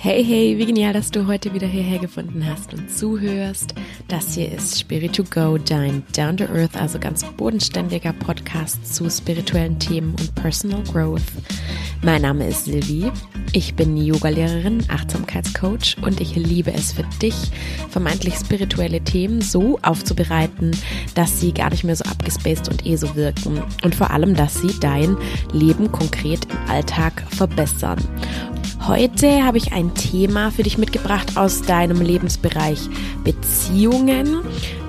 [0.00, 3.74] Hey, hey, wie genial, dass du heute wieder hierher gefunden hast und zuhörst.
[4.06, 9.10] Das hier ist Spirit to Go, dein Down to Earth, also ganz bodenständiger Podcast zu
[9.10, 11.24] spirituellen Themen und Personal Growth.
[12.02, 13.10] Mein Name ist Sylvie.
[13.52, 17.34] Ich bin Yogalehrerin, Achtsamkeitscoach und ich liebe es für dich,
[17.90, 20.76] vermeintlich spirituelle Themen so aufzubereiten,
[21.16, 24.60] dass sie gar nicht mehr so abgespaced und eh so wirken und vor allem, dass
[24.60, 25.16] sie dein
[25.52, 27.98] Leben konkret im Alltag verbessern.
[28.88, 32.88] Heute habe ich ein Thema für dich mitgebracht aus deinem Lebensbereich
[33.22, 34.40] Beziehungen.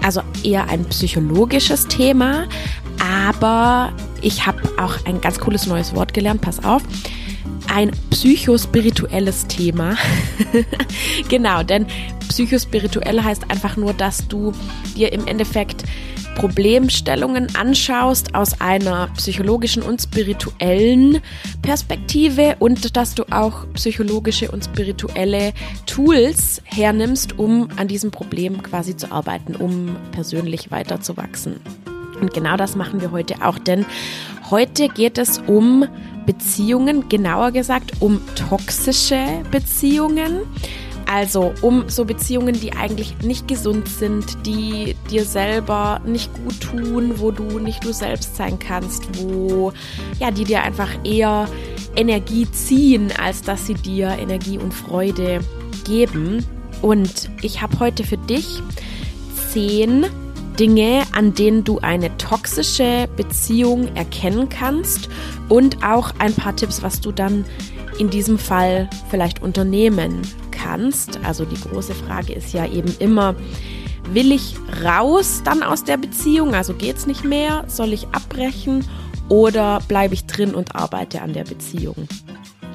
[0.02, 2.48] Also eher ein psychologisches Thema,
[2.98, 6.40] aber ich habe auch ein ganz cooles neues Wort gelernt.
[6.40, 6.82] Pass auf.
[7.72, 9.96] Ein psychospirituelles Thema.
[11.30, 11.86] genau, denn
[12.28, 14.54] psychospirituell heißt einfach nur, dass du
[14.96, 15.84] dir im Endeffekt
[16.36, 21.20] Problemstellungen anschaust aus einer psychologischen und spirituellen
[21.62, 25.54] Perspektive und dass du auch psychologische und spirituelle
[25.86, 31.58] Tools hernimmst, um an diesem Problem quasi zu arbeiten, um persönlich weiterzuwachsen.
[32.22, 33.86] Und genau das machen wir heute auch, denn
[34.50, 35.88] heute geht es um
[36.30, 40.42] Beziehungen, genauer gesagt um toxische Beziehungen.
[41.08, 47.14] Also um so Beziehungen, die eigentlich nicht gesund sind, die dir selber nicht gut tun,
[47.16, 49.74] wo du nicht du selbst sein kannst, wo
[50.20, 51.48] ja, die dir einfach eher
[51.96, 55.40] Energie ziehen, als dass sie dir Energie und Freude
[55.84, 56.46] geben.
[56.84, 58.62] Und ich habe heute für dich
[59.52, 60.06] zehn
[60.60, 65.10] Dinge, an denen du eine toxische Beziehung erkennen kannst
[65.48, 67.46] und auch ein paar Tipps, was du dann
[67.98, 70.22] in diesem Fall vielleicht unternehmen
[70.52, 71.20] kannst.
[71.24, 73.36] Also die große Frage ist ja eben immer,
[74.12, 76.54] will ich raus dann aus der Beziehung?
[76.54, 77.64] Also geht es nicht mehr?
[77.68, 78.86] Soll ich abbrechen?
[79.30, 82.08] Oder bleibe ich drin und arbeite an der Beziehung?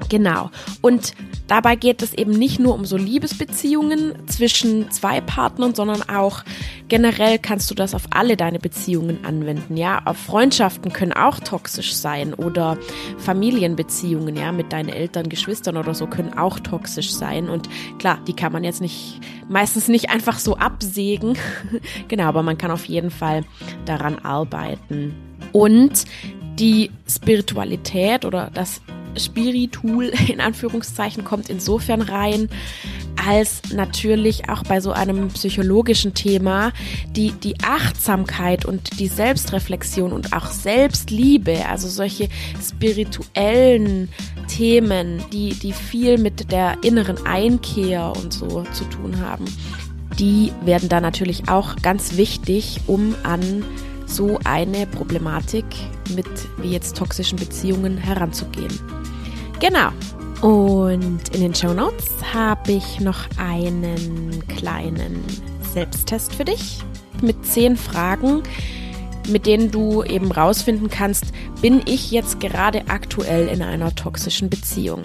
[0.09, 0.51] Genau.
[0.81, 1.15] Und
[1.47, 6.43] dabei geht es eben nicht nur um so Liebesbeziehungen zwischen zwei Partnern, sondern auch
[6.89, 9.77] generell kannst du das auf alle deine Beziehungen anwenden.
[9.77, 12.79] Ja, auf Freundschaften können auch toxisch sein oder
[13.19, 17.49] Familienbeziehungen, ja, mit deinen Eltern, Geschwistern oder so können auch toxisch sein.
[17.49, 17.69] Und
[17.99, 21.37] klar, die kann man jetzt nicht, meistens nicht einfach so absägen.
[22.09, 23.45] genau, aber man kann auf jeden Fall
[23.85, 25.15] daran arbeiten.
[25.53, 26.05] Und
[26.59, 28.81] die Spiritualität oder das
[29.19, 32.49] Spiritul in Anführungszeichen kommt insofern rein,
[33.27, 36.73] als natürlich auch bei so einem psychologischen Thema
[37.09, 42.29] die, die Achtsamkeit und die Selbstreflexion und auch Selbstliebe, also solche
[42.61, 44.09] spirituellen
[44.49, 49.45] Themen, die, die viel mit der inneren Einkehr und so zu tun haben,
[50.19, 53.65] die werden da natürlich auch ganz wichtig, um an
[54.07, 55.65] so eine Problematik
[56.15, 56.27] mit
[56.59, 58.73] wie jetzt toxischen Beziehungen heranzugehen.
[59.61, 59.91] Genau.
[60.41, 65.25] Und in den Show Notes habe ich noch einen kleinen
[65.73, 66.81] Selbsttest für dich
[67.23, 68.43] mit zehn Fragen,
[69.29, 71.27] mit denen du eben rausfinden kannst,
[71.63, 75.05] bin ich jetzt gerade aktuell in einer toxischen Beziehung.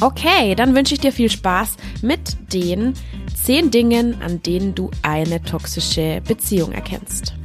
[0.00, 2.94] Okay, dann wünsche ich dir viel Spaß mit den
[3.34, 7.37] zehn Dingen, an denen du eine toxische Beziehung erkennst.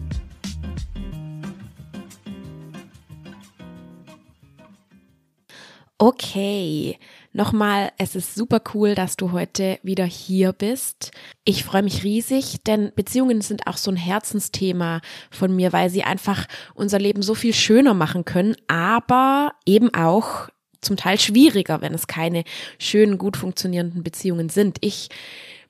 [6.06, 7.00] Okay,
[7.32, 11.12] nochmal, es ist super cool, dass du heute wieder hier bist.
[11.46, 15.00] Ich freue mich riesig, denn Beziehungen sind auch so ein Herzensthema
[15.32, 20.50] von mir, weil sie einfach unser Leben so viel schöner machen können, aber eben auch
[20.82, 22.44] zum Teil schwieriger, wenn es keine
[22.80, 24.80] schönen, gut funktionierenden Beziehungen sind.
[24.82, 25.08] Ich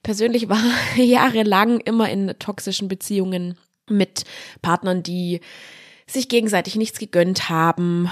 [0.01, 0.63] persönlich war
[0.95, 3.55] jahrelang immer in toxischen Beziehungen
[3.87, 4.23] mit
[4.63, 5.41] Partnern, die
[6.07, 8.09] sich gegenseitig nichts gegönnt haben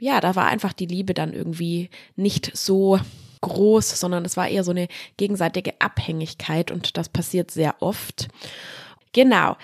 [0.00, 2.98] ja, da war einfach die Liebe dann irgendwie nicht so
[3.40, 8.28] groß, sondern es war eher so eine gegenseitige Abhängigkeit und das passiert sehr oft.
[9.12, 9.56] Genau.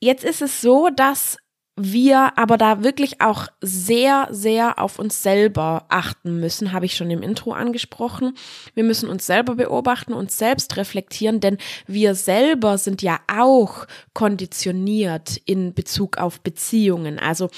[0.00, 1.36] Jetzt ist es so, dass
[1.76, 7.10] wir aber da wirklich auch sehr, sehr auf uns selber achten müssen, habe ich schon
[7.10, 8.36] im Intro angesprochen.
[8.74, 15.38] Wir müssen uns selber beobachten, uns selbst reflektieren, denn wir selber sind ja auch konditioniert
[15.46, 17.18] in Bezug auf Beziehungen.
[17.18, 17.48] Also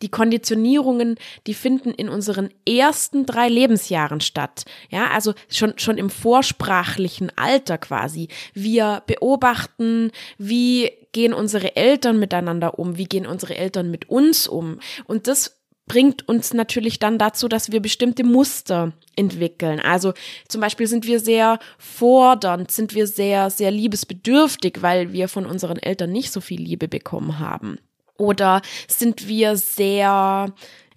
[0.00, 1.16] die Konditionierungen,
[1.46, 4.64] die finden in unseren ersten drei Lebensjahren statt.
[4.88, 8.28] Ja, also schon, schon im vorsprachlichen Alter quasi.
[8.54, 12.96] Wir beobachten, wie gehen unsere Eltern miteinander um?
[12.96, 14.80] Wie gehen unsere Eltern mit uns um?
[15.06, 15.58] Und das
[15.88, 19.80] bringt uns natürlich dann dazu, dass wir bestimmte Muster entwickeln.
[19.80, 20.12] Also
[20.46, 25.78] zum Beispiel sind wir sehr fordernd, sind wir sehr, sehr liebesbedürftig, weil wir von unseren
[25.78, 27.78] Eltern nicht so viel Liebe bekommen haben.
[28.16, 30.52] Oder sind wir sehr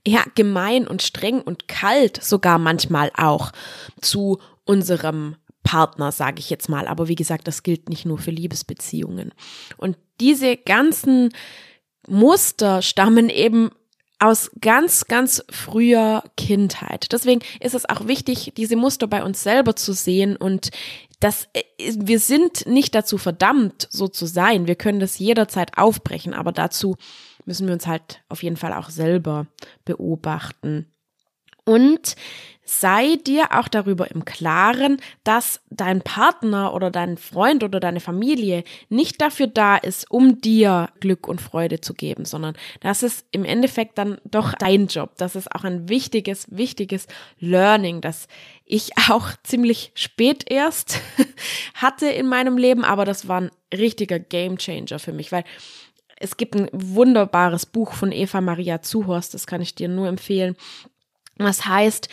[0.06, 3.52] ja, gemein und streng und kalt sogar manchmal auch
[4.02, 6.88] zu unserem Partner, sage ich jetzt mal.
[6.88, 9.34] Aber wie gesagt, das gilt nicht nur für Liebesbeziehungen.
[9.78, 11.30] Und diese ganzen
[12.08, 13.72] Muster stammen eben
[14.20, 17.12] aus ganz, ganz früher Kindheit.
[17.12, 20.70] Deswegen ist es auch wichtig, diese Muster bei uns selber zu sehen und
[21.20, 21.64] das, äh,
[21.98, 24.68] wir sind nicht dazu verdammt, so zu sein.
[24.68, 26.98] Wir können das jederzeit aufbrechen, aber dazu
[27.46, 29.48] müssen wir uns halt auf jeden Fall auch selber
[29.86, 30.91] beobachten.
[31.66, 32.16] Und
[32.64, 38.64] sei dir auch darüber im Klaren, dass dein Partner oder dein Freund oder deine Familie
[38.88, 43.44] nicht dafür da ist, um dir Glück und Freude zu geben, sondern das ist im
[43.44, 45.12] Endeffekt dann doch dein Job.
[45.18, 47.08] Das ist auch ein wichtiges, wichtiges
[47.40, 48.28] Learning, das
[48.66, 51.02] ich auch ziemlich spät erst
[51.74, 55.44] hatte in meinem Leben, aber das war ein richtiger Gamechanger für mich, weil
[56.22, 60.56] es gibt ein wunderbares Buch von Eva Maria Zuhorst, das kann ich dir nur empfehlen.
[61.38, 62.10] Was heißt,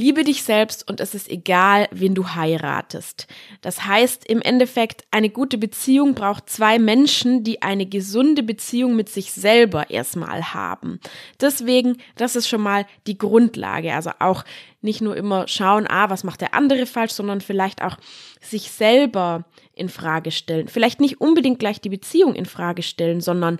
[0.00, 3.26] Liebe dich selbst und es ist egal, wen du heiratest.
[3.62, 9.08] Das heißt im Endeffekt, eine gute Beziehung braucht zwei Menschen, die eine gesunde Beziehung mit
[9.08, 11.00] sich selber erstmal haben.
[11.40, 13.92] Deswegen, das ist schon mal die Grundlage.
[13.92, 14.44] Also auch
[14.82, 17.96] nicht nur immer schauen, ah, was macht der andere falsch, sondern vielleicht auch
[18.40, 20.68] sich selber in Frage stellen.
[20.68, 23.58] Vielleicht nicht unbedingt gleich die Beziehung in Frage stellen, sondern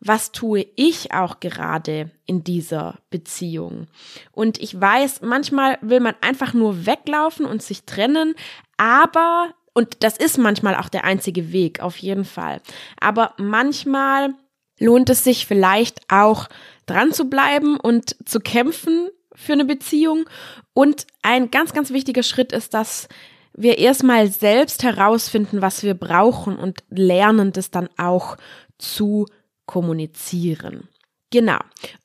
[0.00, 3.86] was tue ich auch gerade in dieser Beziehung?
[4.32, 8.34] Und ich weiß, manchmal will man einfach nur weglaufen und sich trennen,
[8.76, 12.60] aber, und das ist manchmal auch der einzige Weg, auf jeden Fall.
[13.00, 14.34] Aber manchmal
[14.78, 16.48] lohnt es sich vielleicht auch
[16.86, 20.28] dran zu bleiben und zu kämpfen für eine Beziehung.
[20.74, 23.08] Und ein ganz, ganz wichtiger Schritt ist, dass
[23.52, 28.36] wir erstmal selbst herausfinden, was wir brauchen und lernen, das dann auch
[28.78, 29.26] zu
[29.68, 30.88] kommunizieren.
[31.30, 31.60] Genau.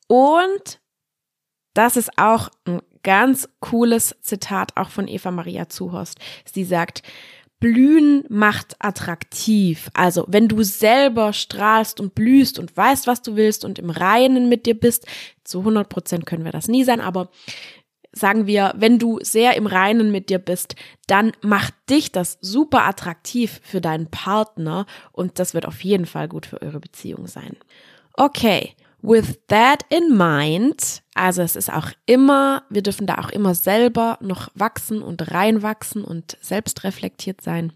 [0.06, 0.80] Und
[1.74, 6.18] das ist auch ein ganz cooles Zitat auch von Eva Maria Zuhorst.
[6.44, 7.02] Sie sagt,
[7.58, 9.90] Blühen macht attraktiv.
[9.94, 14.48] Also, wenn du selber strahlst und blühst und weißt, was du willst und im Reinen
[14.48, 15.06] mit dir bist,
[15.44, 17.30] zu 100 Prozent können wir das nie sein, aber
[18.14, 20.76] sagen wir, wenn du sehr im Reinen mit dir bist,
[21.06, 26.28] dann macht dich das super attraktiv für deinen Partner und das wird auf jeden Fall
[26.28, 27.56] gut für eure Beziehung sein.
[28.14, 33.54] Okay, with that in mind, also es ist auch immer, wir dürfen da auch immer
[33.54, 37.72] selber noch wachsen und reinwachsen und selbst reflektiert sein.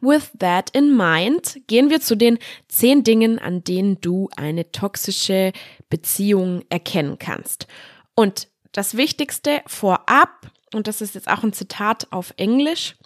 [0.00, 5.52] With that in mind gehen wir zu den zehn Dingen, an denen du eine toxische
[5.90, 7.66] Beziehung erkennen kannst.
[8.14, 12.96] Und das Wichtigste vorab, und das ist jetzt auch ein Zitat auf Englisch,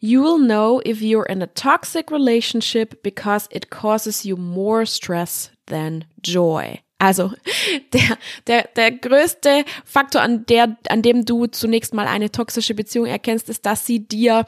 [0.00, 5.52] You will know if you're in a toxic relationship because it causes you more stress
[5.66, 6.80] than joy.
[6.98, 7.32] Also
[7.92, 13.06] der, der, der größte Faktor, an, der, an dem du zunächst mal eine toxische Beziehung
[13.06, 14.44] erkennst, ist, dass sie dir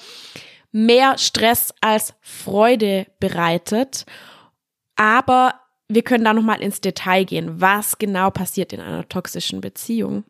[0.73, 4.07] mehr Stress als Freude bereitet.
[4.97, 5.55] Aber
[5.89, 10.25] wir können da nochmal ins Detail gehen, was genau passiert in einer toxischen Beziehung.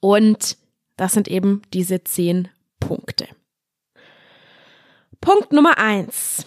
[0.00, 0.56] Und
[0.96, 2.48] das sind eben diese zehn
[2.80, 3.28] Punkte.
[5.20, 6.44] Punkt Nummer eins.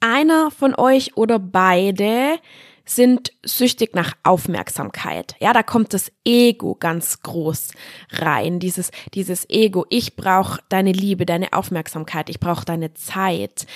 [0.00, 2.38] Einer von euch oder beide
[2.84, 5.36] sind süchtig nach Aufmerksamkeit.
[5.40, 7.70] Ja, da kommt das Ego ganz groß
[8.10, 8.58] rein.
[8.58, 9.86] Dieses, dieses Ego.
[9.88, 12.28] Ich brauche deine Liebe, deine Aufmerksamkeit.
[12.28, 13.66] Ich brauche deine Zeit.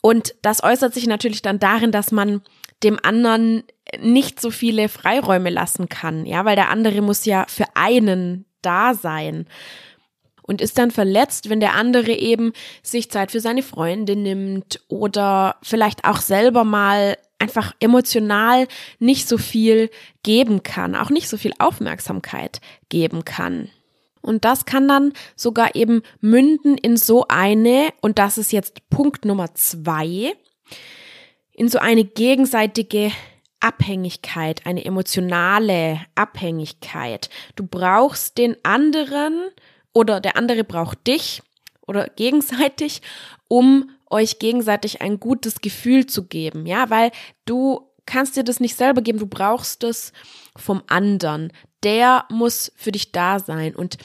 [0.00, 2.42] Und das äußert sich natürlich dann darin, dass man
[2.82, 3.64] dem anderen
[4.00, 8.94] nicht so viele Freiräume lassen kann, ja, weil der andere muss ja für einen da
[8.94, 9.46] sein
[10.42, 12.52] und ist dann verletzt, wenn der andere eben
[12.82, 18.66] sich Zeit für seine Freunde nimmt oder vielleicht auch selber mal einfach emotional
[18.98, 19.90] nicht so viel
[20.22, 23.68] geben kann, auch nicht so viel Aufmerksamkeit geben kann.
[24.22, 29.24] Und das kann dann sogar eben münden in so eine, und das ist jetzt Punkt
[29.24, 30.32] Nummer zwei,
[31.52, 33.12] in so eine gegenseitige
[33.60, 37.30] Abhängigkeit, eine emotionale Abhängigkeit.
[37.54, 39.48] Du brauchst den anderen
[39.92, 41.42] oder der andere braucht dich
[41.86, 43.02] oder gegenseitig,
[43.48, 47.10] um euch gegenseitig ein gutes Gefühl zu geben, ja, weil
[47.44, 50.12] du kannst dir das nicht selber geben, du brauchst es
[50.56, 51.52] vom anderen.
[51.82, 53.98] Der muss für dich da sein und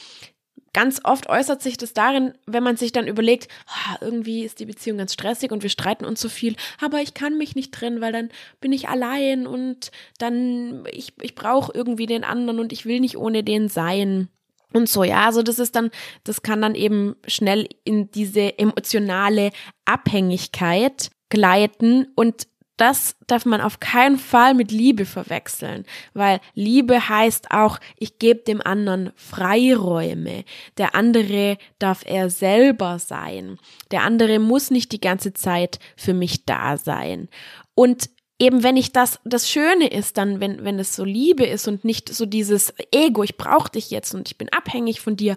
[0.72, 4.66] ganz oft äußert sich das darin, wenn man sich dann überlegt, oh, irgendwie ist die
[4.66, 8.00] Beziehung ganz stressig und wir streiten uns so viel, aber ich kann mich nicht trennen,
[8.00, 12.86] weil dann bin ich allein und dann ich ich brauche irgendwie den anderen und ich
[12.86, 14.28] will nicht ohne den sein.
[14.72, 15.90] Und so, ja, also das ist dann,
[16.24, 19.50] das kann dann eben schnell in diese emotionale
[19.84, 27.50] Abhängigkeit gleiten und das darf man auf keinen Fall mit Liebe verwechseln, weil Liebe heißt
[27.50, 30.44] auch, ich gebe dem anderen Freiräume.
[30.78, 33.58] Der andere darf er selber sein.
[33.90, 37.28] Der andere muss nicht die ganze Zeit für mich da sein.
[37.74, 41.68] Und eben wenn ich das, das Schöne ist dann, wenn, wenn es so Liebe ist
[41.68, 45.36] und nicht so dieses Ego, ich brauche dich jetzt und ich bin abhängig von dir,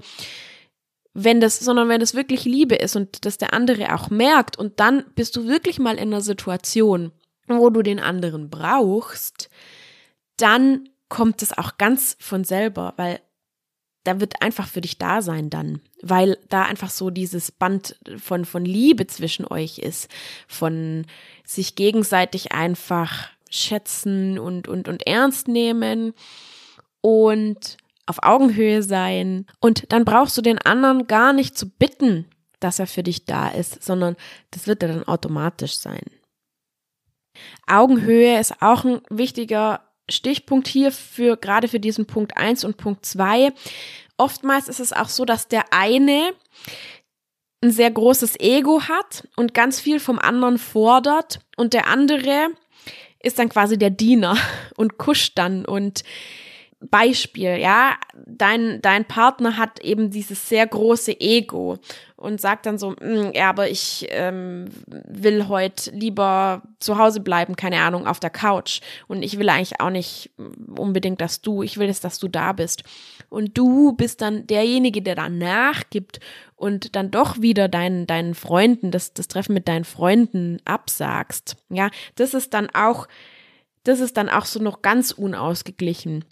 [1.14, 4.80] wenn das, sondern wenn es wirklich Liebe ist und dass der andere auch merkt und
[4.80, 7.12] dann bist du wirklich mal in einer Situation,
[7.48, 9.50] wo du den anderen brauchst,
[10.38, 13.22] dann kommt es auch ganz von selber, weil
[14.04, 18.46] da wird einfach für dich da sein dann, weil da einfach so dieses Band von,
[18.46, 20.10] von Liebe zwischen euch ist,
[20.48, 21.06] von
[21.44, 26.14] sich gegenseitig einfach schätzen und, und, und ernst nehmen
[27.02, 29.48] und auf Augenhöhe sein.
[29.60, 32.26] Und dann brauchst du den anderen gar nicht zu bitten,
[32.60, 34.16] dass er für dich da ist, sondern
[34.52, 36.04] das wird er dann automatisch sein.
[37.68, 43.06] Augenhöhe ist auch ein wichtiger Stichpunkt hier für gerade für diesen Punkt 1 und Punkt
[43.06, 43.52] 2.
[44.18, 46.32] Oftmals ist es auch so, dass der eine
[47.64, 52.50] ein sehr großes Ego hat und ganz viel vom anderen fordert und der andere
[53.20, 54.38] ist dann quasi der Diener
[54.78, 56.04] und kuscht dann und
[56.92, 57.96] Beispiel, ja,
[58.28, 61.80] dein, dein Partner hat eben dieses sehr große Ego
[62.18, 67.56] und sagt dann so, mm, ja, aber ich ähm, will heute lieber zu Hause bleiben,
[67.56, 68.80] keine Ahnung, auf der Couch.
[69.08, 70.32] Und ich will eigentlich auch nicht
[70.78, 72.84] unbedingt, dass du, ich will jetzt, dass du da bist.
[73.30, 76.20] Und du bist dann derjenige, der da nachgibt
[76.56, 81.58] und dann doch wieder deinen, deinen Freunden, das, das Treffen mit deinen Freunden absagst.
[81.70, 83.08] Ja, das ist dann auch,
[83.84, 86.24] das ist dann auch so noch ganz unausgeglichen.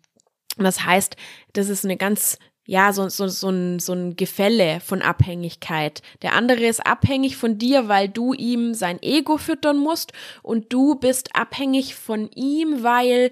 [0.57, 1.17] Das heißt,
[1.53, 6.01] das ist eine ganz ja, so, so, so, ein, so ein Gefälle von Abhängigkeit.
[6.21, 10.95] Der andere ist abhängig von dir, weil du ihm sein Ego füttern musst und du
[10.95, 13.31] bist abhängig von ihm, weil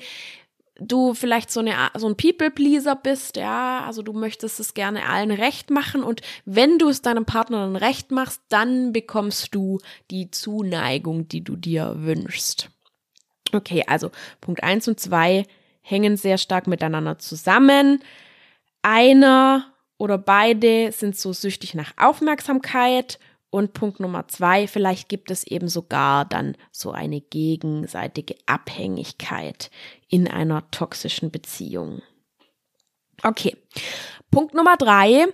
[0.82, 5.32] du vielleicht so, eine, so ein People-Pleaser bist, ja, also du möchtest es gerne allen
[5.32, 10.32] recht machen und wenn du es deinem Partner dann recht machst, dann bekommst du die
[10.32, 12.70] Zuneigung, die du dir wünschst.
[13.54, 15.46] Okay, also Punkt eins und zwei
[15.82, 18.02] hängen sehr stark miteinander zusammen.
[18.82, 19.66] Einer
[19.98, 23.20] oder beide sind so süchtig nach Aufmerksamkeit.
[23.52, 29.70] Und Punkt Nummer zwei, vielleicht gibt es eben sogar dann so eine gegenseitige Abhängigkeit
[30.08, 32.02] in einer toxischen Beziehung.
[33.24, 33.58] Okay.
[34.32, 35.28] Punkt Nummer drei,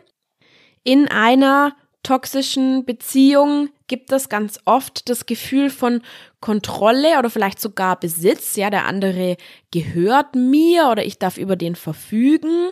[0.83, 6.01] in einer toxischen Beziehung gibt es ganz oft das Gefühl von
[6.39, 8.55] Kontrolle oder vielleicht sogar Besitz.
[8.55, 9.37] Ja, der andere
[9.71, 12.71] gehört mir oder ich darf über den verfügen.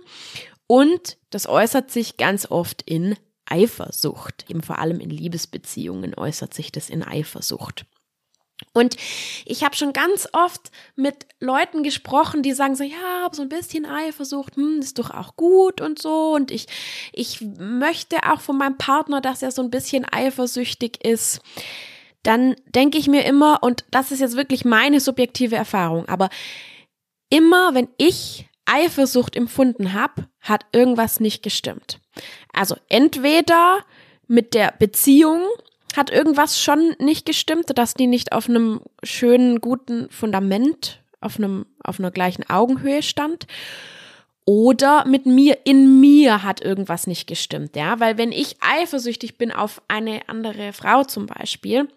[0.67, 4.45] Und das äußert sich ganz oft in Eifersucht.
[4.49, 7.85] Eben vor allem in Liebesbeziehungen äußert sich das in Eifersucht.
[8.73, 8.95] Und
[9.45, 13.85] ich habe schon ganz oft mit Leuten gesprochen, die sagen so, ja, so ein bisschen
[13.85, 16.33] Eifersucht, hm, ist doch auch gut und so.
[16.33, 16.67] Und ich,
[17.11, 21.41] ich möchte auch von meinem Partner, dass er so ein bisschen eifersüchtig ist.
[22.23, 26.29] Dann denke ich mir immer, und das ist jetzt wirklich meine subjektive Erfahrung, aber
[27.29, 31.99] immer wenn ich Eifersucht empfunden habe, hat irgendwas nicht gestimmt.
[32.53, 33.79] Also entweder
[34.27, 35.41] mit der Beziehung,
[35.95, 41.65] hat irgendwas schon nicht gestimmt, dass die nicht auf einem schönen, guten Fundament, auf einem,
[41.83, 43.47] auf einer gleichen Augenhöhe stand.
[44.45, 49.51] Oder mit mir, in mir hat irgendwas nicht gestimmt, ja, weil wenn ich eifersüchtig bin
[49.51, 51.87] auf eine andere Frau zum Beispiel,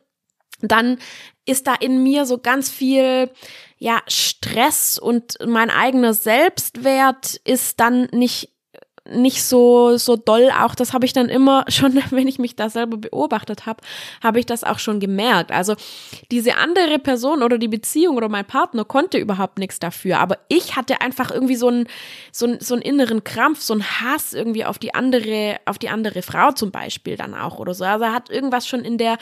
[0.60, 0.98] dann
[1.44, 3.30] ist da in mir so ganz viel,
[3.78, 8.50] ja, Stress und mein eigener Selbstwert ist dann nicht
[9.10, 10.50] nicht so so doll.
[10.50, 13.82] Auch das habe ich dann immer schon wenn ich mich da selber beobachtet habe
[14.22, 15.50] habe ich das auch schon gemerkt.
[15.50, 15.74] Also
[16.30, 20.20] diese andere Person oder die Beziehung oder mein Partner konnte überhaupt nichts dafür.
[20.20, 21.86] Aber ich hatte einfach irgendwie so einen
[22.32, 25.88] so einen, so einen inneren Krampf so einen Hass irgendwie auf die andere auf die
[25.88, 27.84] andere Frau zum Beispiel dann auch oder so.
[27.84, 29.18] Also hat irgendwas schon in der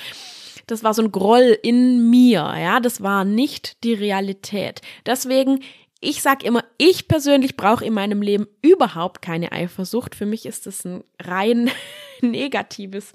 [0.67, 4.81] das war so ein Groll in mir, ja, das war nicht die Realität.
[5.05, 5.61] Deswegen
[6.01, 10.15] ich sag immer, ich persönlich brauche in meinem Leben überhaupt keine Eifersucht.
[10.15, 11.71] Für mich ist das ein rein
[12.21, 13.13] negatives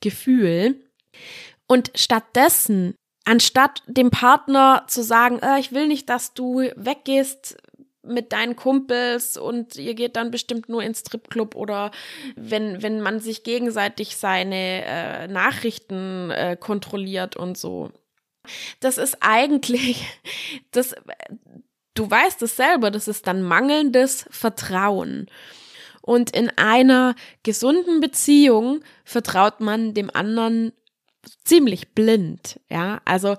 [0.00, 0.80] Gefühl.
[1.66, 7.58] Und stattdessen, anstatt dem Partner zu sagen, äh, ich will nicht, dass du weggehst
[8.06, 11.90] mit deinen Kumpels und ihr geht dann bestimmt nur ins Stripclub oder
[12.36, 17.90] wenn, wenn man sich gegenseitig seine äh, Nachrichten äh, kontrolliert und so.
[18.80, 20.04] Das ist eigentlich,
[20.70, 20.94] das,
[21.94, 25.26] du weißt es selber, das ist dann mangelndes Vertrauen.
[26.02, 30.72] Und in einer gesunden Beziehung vertraut man dem anderen
[31.44, 33.00] ziemlich blind, ja.
[33.04, 33.36] Also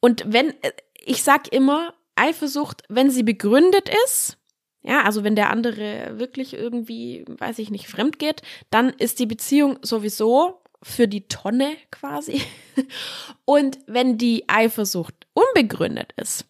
[0.00, 0.52] Und wenn,
[0.98, 4.38] ich sag immer, Eifersucht, wenn sie begründet ist,
[4.82, 9.26] ja, also wenn der andere wirklich irgendwie, weiß ich nicht, fremd geht, dann ist die
[9.26, 12.42] Beziehung sowieso für die Tonne quasi.
[13.44, 16.46] Und wenn die Eifersucht unbegründet ist,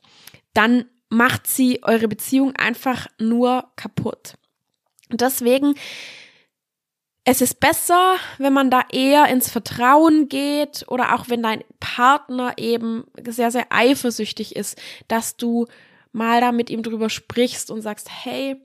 [0.54, 4.34] dann macht sie eure Beziehung einfach nur kaputt.
[5.10, 5.74] deswegen,
[7.24, 12.54] es ist besser, wenn man da eher ins Vertrauen geht oder auch wenn dein Partner
[12.56, 15.66] eben sehr, sehr eifersüchtig ist, dass du
[16.12, 18.60] mal da mit ihm drüber sprichst und sagst, hey,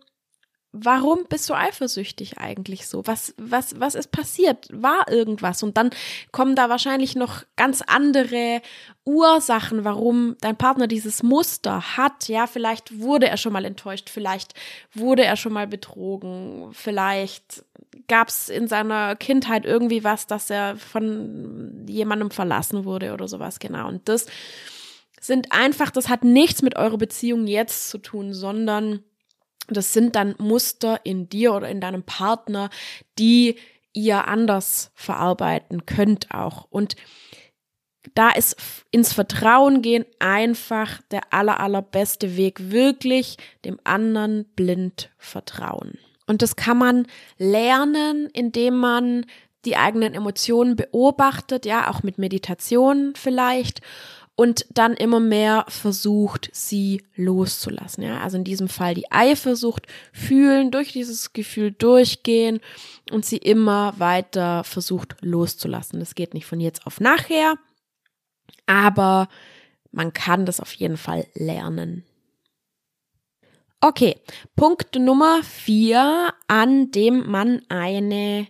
[0.79, 3.05] warum bist du eifersüchtig eigentlich so?
[3.05, 4.67] Was, was, was ist passiert?
[4.71, 5.63] War irgendwas?
[5.63, 5.89] Und dann
[6.31, 8.61] kommen da wahrscheinlich noch ganz andere
[9.05, 12.27] Ursachen, warum dein Partner dieses Muster hat.
[12.27, 14.53] Ja, vielleicht wurde er schon mal enttäuscht, vielleicht
[14.93, 17.63] wurde er schon mal betrogen, vielleicht
[18.07, 23.59] gab es in seiner Kindheit irgendwie was, dass er von jemandem verlassen wurde oder sowas,
[23.59, 23.87] genau.
[23.87, 24.27] Und das
[25.19, 29.03] sind einfach, das hat nichts mit eurer Beziehung jetzt zu tun, sondern
[29.67, 32.69] das sind dann Muster in dir oder in deinem Partner,
[33.19, 33.57] die
[33.93, 36.67] ihr anders verarbeiten könnt auch.
[36.69, 36.95] Und
[38.15, 38.55] da ist
[38.91, 45.97] ins Vertrauen gehen einfach der aller, allerbeste Weg, wirklich dem anderen blind vertrauen.
[46.25, 47.07] Und das kann man
[47.37, 49.25] lernen, indem man
[49.65, 53.81] die eigenen Emotionen beobachtet, ja, auch mit Meditation vielleicht
[54.37, 58.03] und dann immer mehr versucht, sie loszulassen.
[58.03, 62.61] Ja, also in diesem Fall die Eifersucht fühlen, durch dieses Gefühl durchgehen
[63.11, 65.99] und sie immer weiter versucht loszulassen.
[65.99, 67.55] Das geht nicht von jetzt auf nachher,
[68.67, 69.27] aber
[69.91, 72.05] man kann das auf jeden Fall lernen.
[73.81, 74.17] Okay,
[74.55, 78.47] Punkt Nummer vier, an dem man eine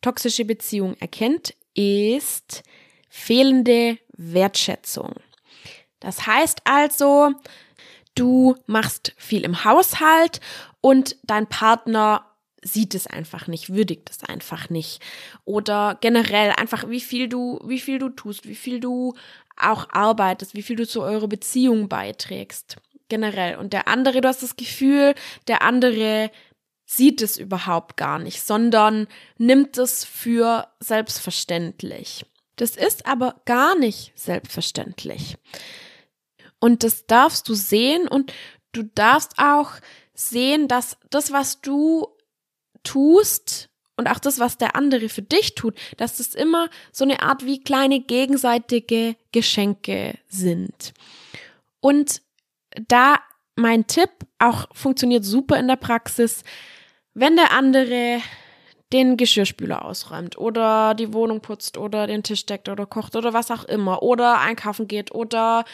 [0.00, 2.62] toxische Beziehung erkennt, ist
[3.10, 5.14] fehlende Wertschätzung.
[6.00, 7.32] Das heißt also,
[8.14, 10.40] du machst viel im Haushalt
[10.80, 12.24] und dein Partner
[12.62, 15.00] sieht es einfach nicht, würdigt es einfach nicht.
[15.44, 19.14] Oder generell einfach, wie viel du, wie viel du tust, wie viel du
[19.56, 22.76] auch arbeitest, wie viel du zu eurer Beziehung beiträgst.
[23.08, 23.56] Generell.
[23.56, 25.14] Und der andere, du hast das Gefühl,
[25.46, 26.30] der andere
[26.84, 32.24] sieht es überhaupt gar nicht, sondern nimmt es für selbstverständlich.
[32.58, 35.36] Das ist aber gar nicht selbstverständlich.
[36.60, 38.32] Und das darfst du sehen und
[38.72, 39.70] du darfst auch
[40.12, 42.08] sehen, dass das, was du
[42.82, 47.22] tust und auch das, was der andere für dich tut, dass das immer so eine
[47.22, 50.94] Art wie kleine gegenseitige Geschenke sind.
[51.80, 52.22] Und
[52.88, 53.20] da
[53.54, 56.42] mein Tipp auch funktioniert super in der Praxis,
[57.14, 58.20] wenn der andere
[58.92, 63.50] den Geschirrspüler ausräumt oder die Wohnung putzt oder den Tisch deckt oder kocht oder was
[63.50, 65.64] auch immer oder einkaufen geht oder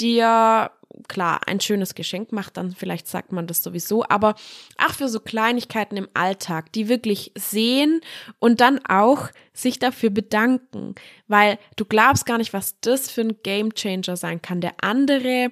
[0.00, 0.70] dir
[1.08, 4.34] klar ein schönes Geschenk macht, dann vielleicht sagt man das sowieso, aber
[4.78, 8.00] auch für so Kleinigkeiten im Alltag, die wirklich sehen
[8.38, 10.94] und dann auch sich dafür bedanken,
[11.26, 14.60] weil du glaubst gar nicht, was das für ein Gamechanger sein kann.
[14.60, 15.50] Der andere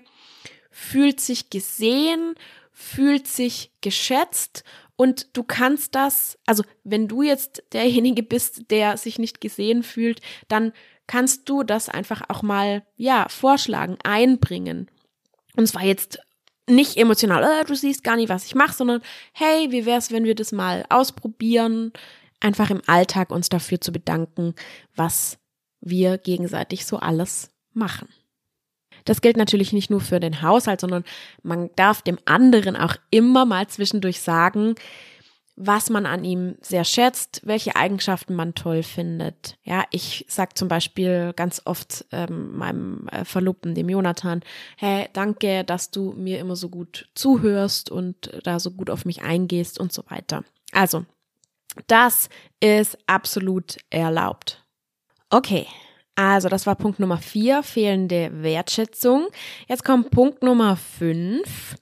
[0.71, 2.35] fühlt sich gesehen,
[2.73, 4.65] fühlt sich geschätzt
[5.03, 10.21] und du kannst das, also wenn du jetzt derjenige bist, der sich nicht gesehen fühlt,
[10.47, 10.73] dann
[11.09, 14.89] kannst du das einfach auch mal, ja, vorschlagen, einbringen.
[15.57, 16.21] Und zwar jetzt
[16.71, 20.23] nicht emotional, äh, du siehst gar nicht, was ich mache, sondern hey, wie wär's, wenn
[20.23, 21.93] wir das mal ausprobieren,
[22.39, 24.55] einfach im Alltag uns dafür zu bedanken,
[24.95, 25.37] was
[25.81, 28.09] wir gegenseitig so alles machen.
[29.05, 31.05] Das gilt natürlich nicht nur für den Haushalt, sondern
[31.43, 34.75] man darf dem anderen auch immer mal zwischendurch sagen,
[35.55, 39.59] was man an ihm sehr schätzt, welche Eigenschaften man toll findet.
[39.65, 44.41] Ja, ich sag zum Beispiel ganz oft ähm, meinem äh, Verlobten, dem Jonathan,
[44.79, 49.23] hey, danke, dass du mir immer so gut zuhörst und da so gut auf mich
[49.23, 50.43] eingehst und so weiter.
[50.73, 51.05] Also,
[51.87, 54.65] das ist absolut erlaubt.
[55.29, 55.67] Okay,
[56.15, 59.29] also, das war Punkt Nummer vier, fehlende Wertschätzung.
[59.67, 61.77] Jetzt kommt Punkt Nummer fünf.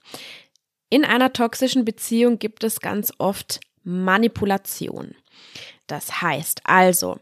[0.89, 5.15] In einer toxischen Beziehung gibt es ganz oft Manipulation.
[5.87, 7.19] Das heißt also,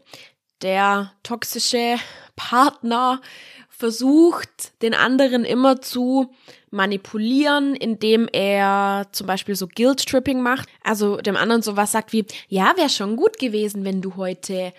[0.62, 1.96] der toxische
[2.36, 3.20] Partner
[3.68, 6.32] versucht, den anderen immer zu
[6.70, 10.68] manipulieren, indem er zum Beispiel so Guilt-Tripping macht.
[10.84, 14.72] Also dem anderen sowas sagt wie, ja, wäre schon gut gewesen, wenn du heute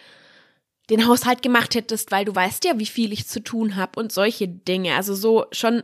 [0.91, 4.11] den Haushalt gemacht hättest, weil du weißt ja, wie viel ich zu tun habe und
[4.11, 4.95] solche Dinge.
[4.95, 5.83] Also so schon,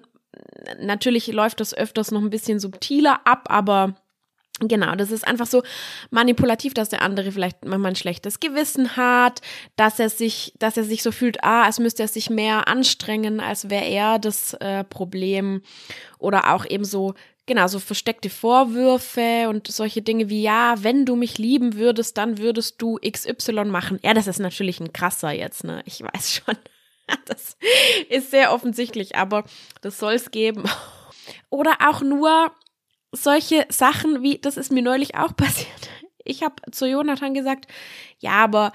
[0.79, 3.95] natürlich läuft das öfters noch ein bisschen subtiler ab, aber
[4.59, 5.61] Genau, das ist einfach so
[6.09, 9.41] manipulativ, dass der andere vielleicht manchmal ein schlechtes Gewissen hat,
[9.75, 13.39] dass er sich, dass er sich so fühlt, ah, als müsste er sich mehr anstrengen,
[13.39, 15.61] als wäre er das äh, Problem.
[16.17, 17.13] Oder auch eben so,
[17.47, 22.37] genau, so versteckte Vorwürfe und solche Dinge wie, ja, wenn du mich lieben würdest, dann
[22.37, 23.99] würdest du XY machen.
[24.03, 25.81] Ja, das ist natürlich ein krasser jetzt, ne?
[25.85, 26.55] Ich weiß schon.
[27.23, 27.55] Das
[28.09, 29.45] ist sehr offensichtlich, aber
[29.79, 30.65] das soll es geben.
[31.49, 32.51] Oder auch nur
[33.13, 35.89] solche Sachen wie, das ist mir neulich auch passiert.
[36.25, 37.67] Ich habe zu Jonathan gesagt,
[38.19, 38.73] ja, aber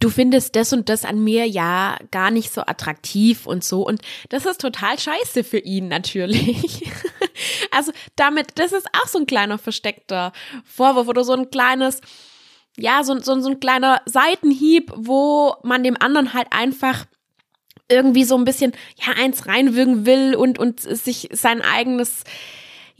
[0.00, 3.86] du findest das und das an mir ja gar nicht so attraktiv und so.
[3.86, 6.92] Und das ist total scheiße für ihn natürlich.
[7.70, 10.32] also damit, das ist auch so ein kleiner versteckter
[10.64, 12.00] Vorwurf oder so ein kleines,
[12.76, 17.06] ja, so, so, so ein kleiner Seitenhieb, wo man dem anderen halt einfach
[17.88, 22.24] irgendwie so ein bisschen, ja, eins reinwürgen will und, und sich sein eigenes,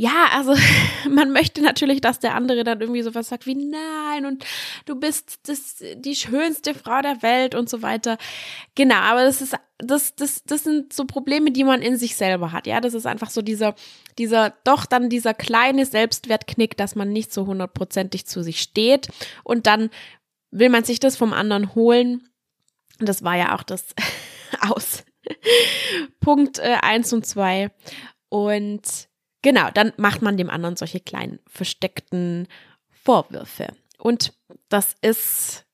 [0.03, 0.57] ja, also
[1.09, 4.45] man möchte natürlich, dass der andere dann irgendwie sowas sagt wie nein und
[4.85, 8.19] du bist das, die schönste Frau der Welt und so weiter.
[8.75, 12.51] Genau, aber das ist, das, das, das sind so Probleme, die man in sich selber
[12.51, 12.67] hat.
[12.67, 13.77] Ja, das ist einfach so dieser,
[14.19, 19.07] dieser, doch dann dieser kleine Selbstwertknick, dass man nicht so hundertprozentig zu sich steht
[19.45, 19.89] und dann
[20.51, 22.29] will man sich das vom anderen holen.
[22.99, 23.95] Das war ja auch das
[24.63, 25.05] aus.
[26.19, 27.71] Punkt äh, eins und zwei
[28.29, 29.12] Und
[29.43, 32.47] Genau, dann macht man dem anderen solche kleinen versteckten
[32.91, 33.75] Vorwürfe.
[33.99, 34.33] Und
[34.69, 35.67] das ist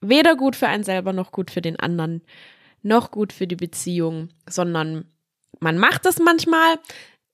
[0.00, 2.22] weder gut für einen selber noch gut für den anderen,
[2.82, 5.10] noch gut für die Beziehung, sondern
[5.60, 6.78] man macht es manchmal,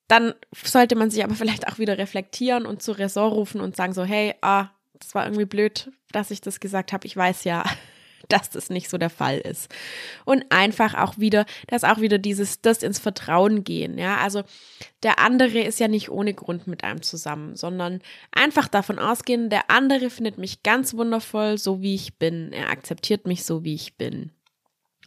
[0.06, 3.92] dann sollte man sich aber vielleicht auch wieder reflektieren und zu Ressort rufen und sagen
[3.92, 7.06] so, hey, ah, das war irgendwie blöd, dass ich das gesagt habe.
[7.06, 7.64] Ich weiß ja,
[8.32, 9.72] dass das nicht so der Fall ist.
[10.24, 14.18] Und einfach auch wieder, dass auch wieder dieses, das ins Vertrauen gehen, ja.
[14.18, 14.42] Also
[15.02, 18.00] der andere ist ja nicht ohne Grund mit einem zusammen, sondern
[18.32, 22.52] einfach davon ausgehen, der andere findet mich ganz wundervoll, so wie ich bin.
[22.52, 24.32] Er akzeptiert mich so, wie ich bin.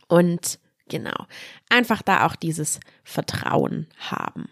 [0.07, 1.25] Und genau,
[1.69, 4.49] einfach da auch dieses Vertrauen haben.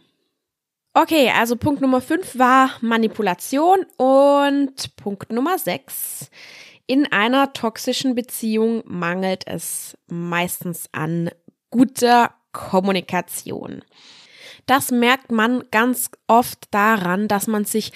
[0.93, 6.29] Okay, also Punkt Nummer 5 war Manipulation und Punkt Nummer 6
[6.87, 11.29] in einer toxischen Beziehung mangelt es meistens an
[11.69, 13.83] guter Kommunikation.
[14.65, 17.91] Das merkt man ganz oft daran, dass man sich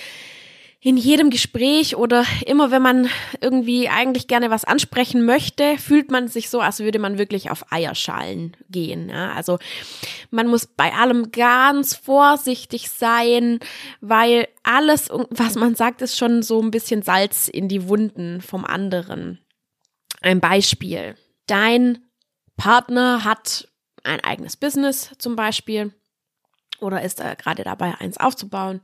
[0.85, 3.09] in jedem Gespräch oder immer wenn man
[3.41, 7.71] irgendwie eigentlich gerne was ansprechen möchte, fühlt man sich so, als würde man wirklich auf
[7.71, 9.09] Eierschalen gehen.
[9.09, 9.33] Ja?
[9.33, 9.57] Also
[10.29, 13.57] man muss bei allem ganz vorsichtig sein,
[13.99, 18.63] weil alles, was man sagt, ist schon so ein bisschen Salz in die Wunden vom
[18.63, 19.39] anderen.
[20.21, 21.15] Ein Beispiel.
[21.47, 22.05] Dein
[22.57, 23.67] Partner hat
[24.03, 25.95] ein eigenes Business zum Beispiel
[26.79, 28.81] oder ist er gerade dabei, eins aufzubauen.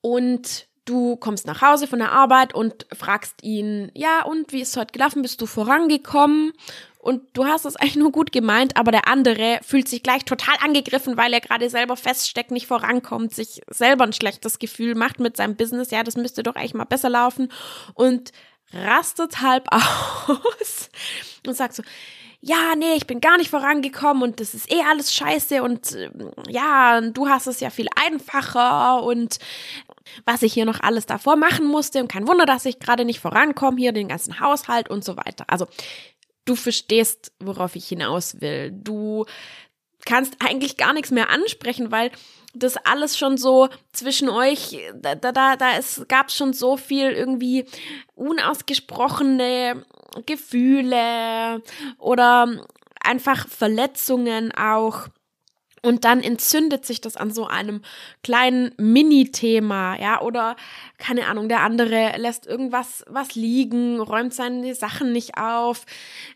[0.00, 4.70] Und Du kommst nach Hause von der Arbeit und fragst ihn, ja, und wie ist
[4.70, 5.20] es heute gelaufen?
[5.20, 6.54] Bist du vorangekommen?
[6.98, 10.54] Und du hast es eigentlich nur gut gemeint, aber der andere fühlt sich gleich total
[10.64, 15.36] angegriffen, weil er gerade selber feststeckt, nicht vorankommt, sich selber ein schlechtes Gefühl macht mit
[15.36, 15.90] seinem Business.
[15.90, 17.52] Ja, das müsste doch eigentlich mal besser laufen.
[17.92, 18.32] Und
[18.72, 20.88] rastet halb aus
[21.46, 21.82] und sagt so,
[22.40, 26.10] ja, nee, ich bin gar nicht vorangekommen und das ist eh alles scheiße und äh,
[26.48, 29.38] ja, du hast es ja viel einfacher und
[30.24, 33.20] was ich hier noch alles davor machen musste und kein Wunder, dass ich gerade nicht
[33.20, 35.44] vorankomme, hier den ganzen Haushalt und so weiter.
[35.48, 35.66] Also
[36.44, 38.70] du verstehst, worauf ich hinaus will.
[38.72, 39.26] Du
[40.06, 42.10] kannst eigentlich gar nichts mehr ansprechen, weil
[42.54, 47.66] das alles schon so zwischen euch, da, da, da es gab schon so viel irgendwie
[48.14, 49.84] unausgesprochene
[50.24, 51.62] Gefühle
[51.98, 52.48] oder
[53.00, 55.08] einfach Verletzungen auch
[55.82, 57.82] und dann entzündet sich das an so einem
[58.22, 60.56] kleinen Mini-Thema, ja, oder
[60.98, 65.84] keine Ahnung, der andere lässt irgendwas was liegen, räumt seine Sachen nicht auf.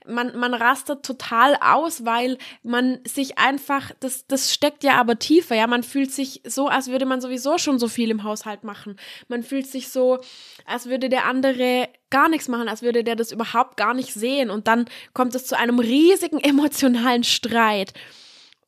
[0.07, 5.55] Man, man rastet total aus, weil man sich einfach, das, das steckt ja aber tiefer,
[5.57, 8.97] ja, man fühlt sich so, als würde man sowieso schon so viel im Haushalt machen.
[9.29, 10.21] Man fühlt sich so,
[10.67, 14.51] als würde der andere gar nichts machen, als würde der das überhaupt gar nicht sehen.
[14.51, 17.93] Und dann kommt es zu einem riesigen emotionalen Streit.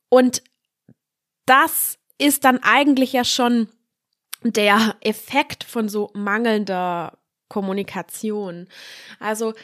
[0.08, 0.42] Und
[1.46, 3.68] das ist dann eigentlich ja schon
[4.42, 8.68] der Effekt von so mangelnder Kommunikation.
[9.18, 9.54] Also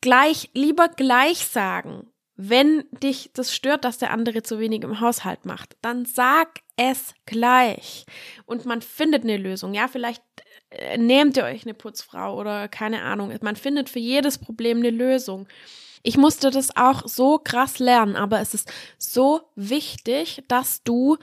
[0.00, 2.06] gleich, lieber gleich sagen.
[2.42, 7.14] Wenn dich das stört, dass der andere zu wenig im Haushalt macht, dann sag es
[7.26, 8.06] gleich.
[8.46, 9.74] Und man findet eine Lösung.
[9.74, 10.22] Ja, vielleicht
[10.70, 13.30] äh, nehmt ihr euch eine Putzfrau oder keine Ahnung.
[13.42, 15.48] Man findet für jedes Problem eine Lösung.
[16.02, 21.18] Ich musste das auch so krass lernen, aber es ist so wichtig, dass du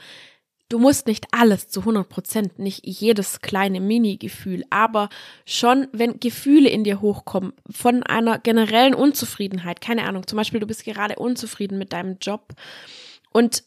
[0.70, 5.08] Du musst nicht alles zu 100 Prozent, nicht jedes kleine Mini-Gefühl, aber
[5.46, 10.68] schon, wenn Gefühle in dir hochkommen, von einer generellen Unzufriedenheit, keine Ahnung, zum Beispiel du
[10.68, 12.54] bist gerade unzufrieden mit deinem Job
[13.32, 13.64] und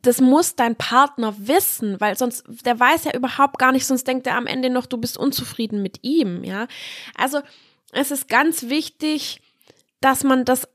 [0.00, 4.26] das muss dein Partner wissen, weil sonst, der weiß ja überhaupt gar nicht, sonst denkt
[4.26, 6.66] er am Ende noch, du bist unzufrieden mit ihm, ja.
[7.14, 7.40] Also,
[7.92, 9.41] es ist ganz wichtig,
[10.04, 10.68] dass man das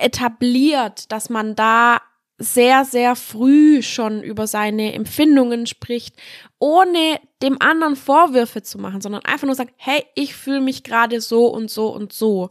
[0.00, 2.00] etabliert, dass man da
[2.38, 6.16] sehr, sehr früh schon über seine Empfindungen spricht,
[6.58, 11.20] ohne dem anderen Vorwürfe zu machen, sondern einfach nur sagt, hey, ich fühle mich gerade
[11.20, 12.50] so und so und so.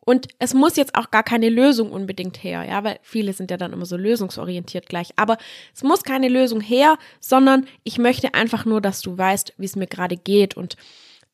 [0.00, 3.56] Und es muss jetzt auch gar keine Lösung unbedingt her, ja, weil viele sind ja
[3.56, 5.10] dann immer so lösungsorientiert gleich.
[5.16, 5.36] Aber
[5.74, 9.76] es muss keine Lösung her, sondern ich möchte einfach nur, dass du weißt, wie es
[9.76, 10.56] mir gerade geht.
[10.56, 10.76] Und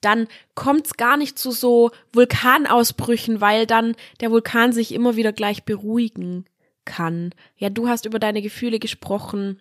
[0.06, 5.32] dann kommt es gar nicht zu so Vulkanausbrüchen, weil dann der Vulkan sich immer wieder
[5.32, 6.44] gleich beruhigen
[6.84, 7.34] kann.
[7.56, 9.60] Ja, du hast über deine Gefühle gesprochen.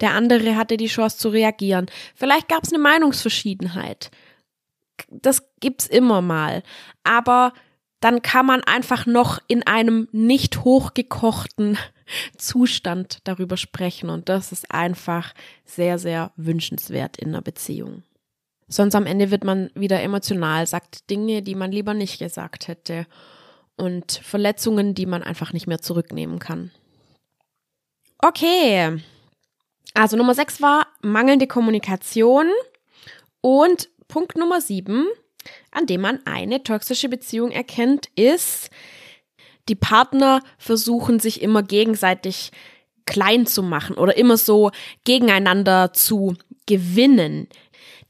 [0.00, 1.86] Der andere hatte die Chance zu reagieren.
[2.16, 4.10] Vielleicht gab es eine Meinungsverschiedenheit.
[5.08, 6.64] Das gibt's immer mal.
[7.04, 7.52] Aber
[8.00, 11.78] dann kann man einfach noch in einem nicht hochgekochten
[12.36, 14.10] Zustand darüber sprechen.
[14.10, 15.32] Und das ist einfach
[15.64, 18.02] sehr, sehr wünschenswert in einer Beziehung.
[18.70, 23.06] Sonst am Ende wird man wieder emotional, sagt Dinge, die man lieber nicht gesagt hätte
[23.76, 26.70] und Verletzungen, die man einfach nicht mehr zurücknehmen kann.
[28.18, 29.02] Okay.
[29.94, 32.46] Also Nummer 6 war mangelnde Kommunikation
[33.40, 35.06] und Punkt Nummer 7,
[35.72, 38.70] an dem man eine toxische Beziehung erkennt, ist,
[39.68, 42.52] die Partner versuchen sich immer gegenseitig
[43.04, 44.70] klein zu machen oder immer so
[45.04, 47.48] gegeneinander zu gewinnen.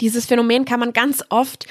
[0.00, 1.66] Dieses Phänomen kann man ganz oft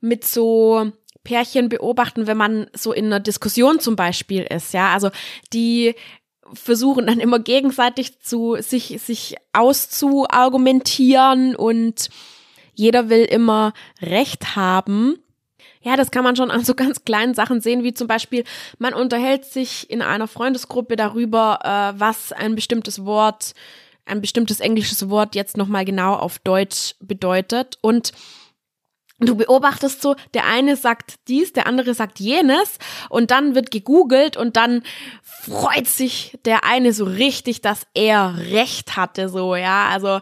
[0.00, 0.92] mit so
[1.24, 5.10] Pärchen beobachten, wenn man so in einer Diskussion zum Beispiel ist, ja, also
[5.52, 5.94] die
[6.52, 12.08] versuchen dann immer gegenseitig zu sich sich auszuargumentieren und
[12.74, 15.18] jeder will immer Recht haben.
[15.82, 18.44] Ja, das kann man schon an so ganz kleinen Sachen sehen, wie zum Beispiel,
[18.78, 23.54] man unterhält sich in einer Freundesgruppe darüber, äh, was ein bestimmtes Wort,
[24.10, 27.78] ein bestimmtes englisches Wort jetzt nochmal genau auf Deutsch bedeutet.
[27.80, 28.12] Und
[29.22, 32.78] Du beobachtest so, der eine sagt dies, der andere sagt jenes.
[33.10, 34.82] Und dann wird gegoogelt und dann
[35.22, 40.20] freut sich der eine so richtig, dass er recht hatte, so, ja, also.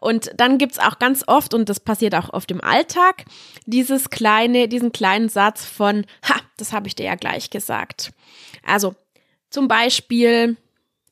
[0.00, 3.24] Und dann gibt's auch ganz oft und das passiert auch oft im Alltag,
[3.66, 8.10] dieses kleine, diesen kleinen Satz von, ha, das habe ich dir ja gleich gesagt.
[8.66, 8.96] Also
[9.48, 10.56] zum Beispiel,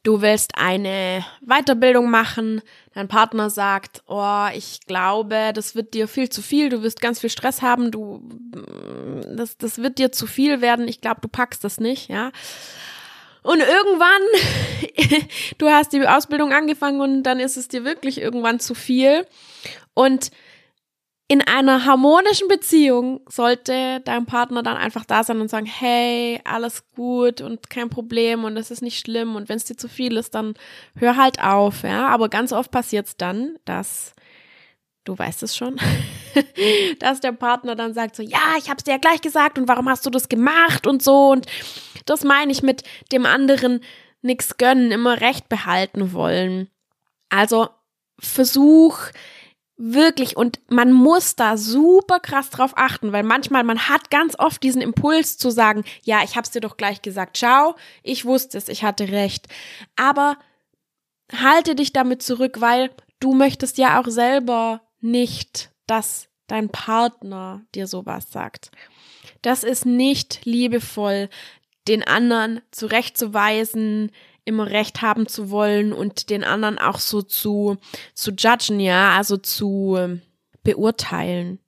[0.09, 2.63] du willst eine Weiterbildung machen,
[2.95, 7.21] dein Partner sagt, oh, ich glaube, das wird dir viel zu viel, du wirst ganz
[7.21, 8.27] viel Stress haben, du,
[9.37, 12.33] das, das wird dir zu viel werden, ich glaube, du packst das nicht, ja.
[13.43, 18.75] Und irgendwann, du hast die Ausbildung angefangen und dann ist es dir wirklich irgendwann zu
[18.75, 19.27] viel
[19.93, 20.31] und
[21.31, 26.89] in einer harmonischen Beziehung sollte dein Partner dann einfach da sein und sagen, hey, alles
[26.97, 30.17] gut und kein Problem und es ist nicht schlimm und wenn es dir zu viel
[30.17, 30.55] ist, dann
[30.97, 32.09] hör halt auf, ja.
[32.09, 34.15] Aber ganz oft passiert es dann, dass
[35.05, 35.77] du weißt es schon,
[36.99, 39.89] dass der Partner dann sagt so, ja, ich hab's dir ja gleich gesagt und warum
[39.91, 41.47] hast du das gemacht und so und
[42.07, 43.83] das meine ich mit dem anderen
[44.23, 46.71] nix gönnen, immer recht behalten wollen.
[47.29, 47.69] Also
[48.19, 48.99] versuch
[49.81, 50.37] Wirklich.
[50.37, 54.83] Und man muss da super krass drauf achten, weil manchmal, man hat ganz oft diesen
[54.83, 58.83] Impuls zu sagen, ja, ich hab's dir doch gleich gesagt, ciao, ich wusste es, ich
[58.83, 59.47] hatte recht.
[59.95, 60.37] Aber
[61.33, 67.87] halte dich damit zurück, weil du möchtest ja auch selber nicht, dass dein Partner dir
[67.87, 68.73] sowas sagt.
[69.43, 71.29] Das ist nicht liebevoll,
[71.87, 74.11] den anderen zurechtzuweisen,
[74.49, 77.77] immer recht haben zu wollen und den anderen auch so zu,
[78.15, 80.23] zu judgen, ja, also zu ähm,
[80.65, 81.61] beurteilen.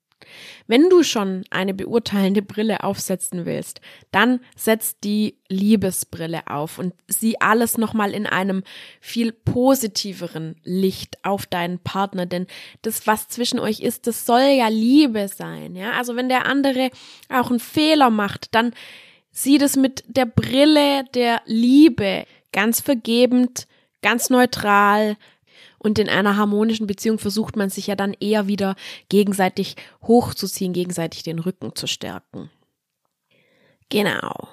[0.66, 3.80] Wenn du schon eine beurteilende Brille aufsetzen willst,
[4.12, 8.62] dann setz die Liebesbrille auf und sieh alles nochmal in einem
[9.00, 12.46] viel positiveren Licht auf deinen Partner, denn
[12.82, 15.92] das, was zwischen euch ist, das soll ja Liebe sein, ja.
[15.92, 16.90] Also wenn der andere
[17.28, 18.72] auch einen Fehler macht, dann
[19.30, 23.66] sieh das mit der Brille der Liebe ganz vergebend,
[24.02, 25.16] ganz neutral.
[25.78, 28.76] Und in einer harmonischen Beziehung versucht man sich ja dann eher wieder
[29.08, 32.50] gegenseitig hochzuziehen, gegenseitig den Rücken zu stärken.
[33.88, 34.48] Genau.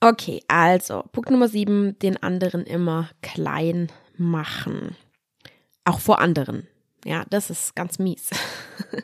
[0.00, 4.96] Okay, also Punkt Nummer sieben, den anderen immer klein machen.
[5.84, 6.66] Auch vor anderen.
[7.04, 8.30] Ja, das ist ganz mies.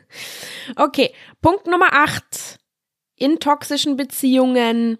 [0.75, 2.59] okay, Punkt Nummer acht.
[3.15, 4.97] In toxischen Beziehungen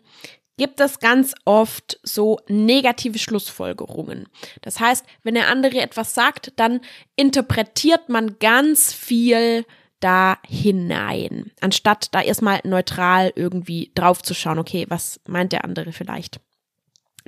[0.57, 4.27] gibt es ganz oft so negative Schlussfolgerungen.
[4.61, 6.81] Das heißt, wenn der andere etwas sagt, dann
[7.15, 9.65] interpretiert man ganz viel
[9.99, 15.93] da hinein, anstatt da erstmal neutral irgendwie drauf zu schauen, okay, was meint der andere
[15.93, 16.41] vielleicht?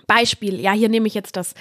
[0.08, 1.54] Beispiel, ja, hier nehme ich jetzt das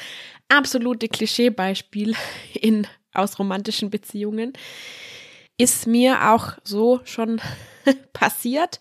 [0.49, 2.17] absolute Klischeebeispiel
[2.55, 4.53] in aus romantischen Beziehungen.
[5.57, 7.41] Ist mir auch so schon
[8.13, 8.81] passiert.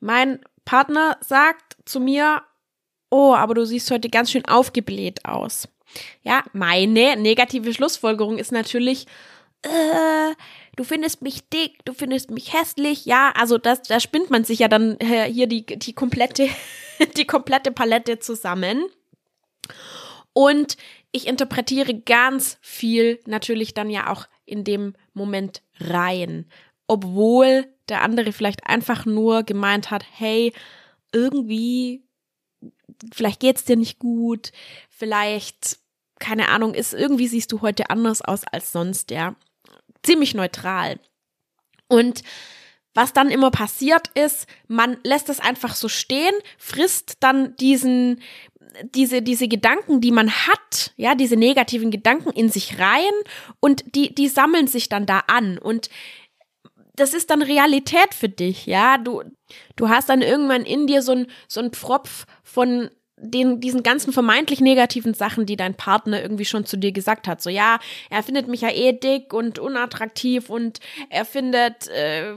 [0.00, 2.42] Mein Partner sagt zu mir,
[3.10, 5.68] oh, aber du siehst heute ganz schön aufgebläht aus.
[6.22, 9.06] Ja, meine negative Schlussfolgerung ist natürlich,
[9.62, 10.34] äh,
[10.76, 14.60] du findest mich dick, du findest mich hässlich, ja, also das, da spinnt man sich
[14.60, 16.48] ja dann äh, hier die, die komplette,
[17.16, 18.84] die komplette Palette zusammen.
[20.32, 20.76] Und
[21.10, 26.46] ich interpretiere ganz viel natürlich dann ja auch in dem Moment rein,
[26.86, 30.52] obwohl der andere vielleicht einfach nur gemeint hat, hey,
[31.12, 32.04] irgendwie,
[33.12, 34.52] vielleicht geht's dir nicht gut,
[34.90, 35.78] vielleicht,
[36.18, 39.36] keine Ahnung, ist irgendwie siehst du heute anders aus als sonst, ja
[40.02, 40.98] ziemlich neutral.
[41.88, 42.22] Und
[42.94, 48.20] was dann immer passiert ist, man lässt es einfach so stehen, frisst dann diesen,
[48.94, 53.12] diese, diese Gedanken, die man hat, ja, diese negativen Gedanken in sich rein
[53.60, 55.90] und die, die sammeln sich dann da an und
[56.98, 58.98] das ist dann Realität für dich, ja.
[58.98, 59.22] Du,
[59.76, 64.12] du hast dann irgendwann in dir so ein, so ein Pfropf von den, diesen ganzen
[64.12, 67.42] vermeintlich negativen Sachen, die dein Partner irgendwie schon zu dir gesagt hat.
[67.42, 67.78] So, ja,
[68.10, 70.80] er findet mich ja eh dick und unattraktiv und
[71.10, 72.34] er findet, äh,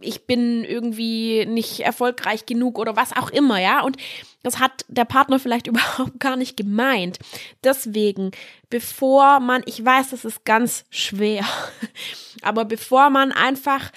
[0.00, 3.82] ich bin irgendwie nicht erfolgreich genug oder was auch immer, ja.
[3.82, 3.96] Und
[4.42, 7.18] das hat der Partner vielleicht überhaupt gar nicht gemeint.
[7.64, 8.30] Deswegen,
[8.70, 11.44] bevor man, ich weiß, das ist ganz schwer,
[12.42, 13.90] aber bevor man einfach,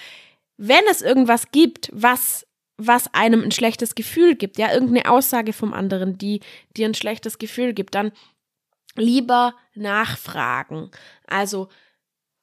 [0.56, 2.46] wenn es irgendwas gibt, was
[2.82, 6.40] was einem ein schlechtes Gefühl gibt, ja, irgendeine Aussage vom anderen, die
[6.78, 8.10] dir ein schlechtes Gefühl gibt, dann
[8.96, 10.90] lieber nachfragen.
[11.26, 11.68] Also,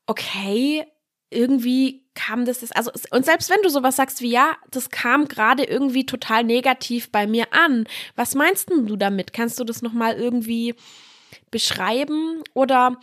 [0.06, 0.86] okay,
[1.30, 5.28] irgendwie kam das, das, also, und selbst wenn du sowas sagst wie, ja, das kam
[5.28, 7.86] gerade irgendwie total negativ bei mir an,
[8.16, 9.34] was meinst denn du damit?
[9.34, 10.74] Kannst du das nochmal irgendwie
[11.52, 12.44] beschreiben?
[12.54, 13.00] Oder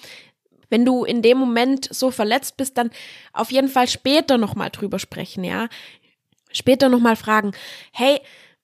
[0.70, 2.90] wenn du in dem Moment so verletzt bist, dann
[3.32, 5.68] auf jeden Fall später nochmal drüber sprechen, ja
[6.54, 7.52] später nochmal fragen,
[7.92, 8.20] hey,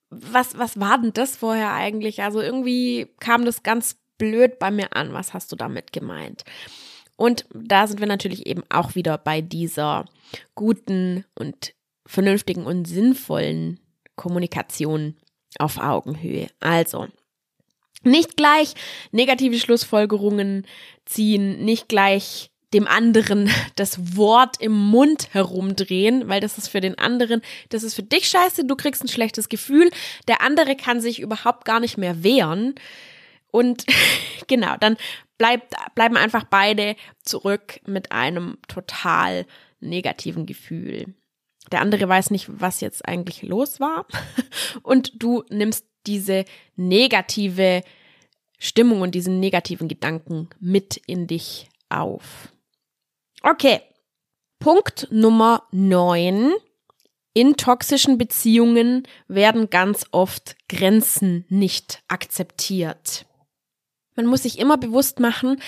[0.09, 2.23] was, was war denn das vorher eigentlich?
[2.23, 5.13] Also irgendwie kam das ganz blöd bei mir an.
[5.13, 6.45] Was hast du damit gemeint?
[7.21, 10.07] Und da sind wir natürlich eben auch wieder bei dieser
[10.55, 11.75] guten und
[12.07, 13.79] vernünftigen und sinnvollen
[14.17, 15.17] Kommunikation
[15.59, 16.49] auf Augenhöhe.
[16.61, 17.09] Also,
[18.03, 18.73] nicht gleich
[19.13, 20.67] negative Schlussfolgerungen
[21.05, 26.99] ziehen, nicht gleich dem anderen das Wort im Mund herumdrehen, weil das ist für den
[26.99, 29.91] anderen, das ist für dich scheiße, du kriegst ein schlechtes Gefühl,
[30.27, 32.77] der andere kann sich überhaupt gar nicht mehr wehren.
[33.51, 33.85] Und
[34.47, 34.97] genau, dann
[35.41, 39.47] bleibt, bleiben einfach beide zurück mit einem total
[39.81, 41.15] negativen Gefühl.
[41.73, 44.07] Der andere weiß nicht, was jetzt eigentlich los war.
[44.83, 46.45] Und du nimmst diese
[46.77, 47.83] negative
[48.59, 52.53] Stimmung und diesen negativen Gedanken mit in dich auf.
[53.43, 53.81] Okay.
[54.59, 56.53] Punkt Nummer 9.
[57.33, 63.25] In toxischen Beziehungen werden ganz oft Grenzen nicht akzeptiert.
[64.21, 65.63] Man muss sich immer bewusst machen,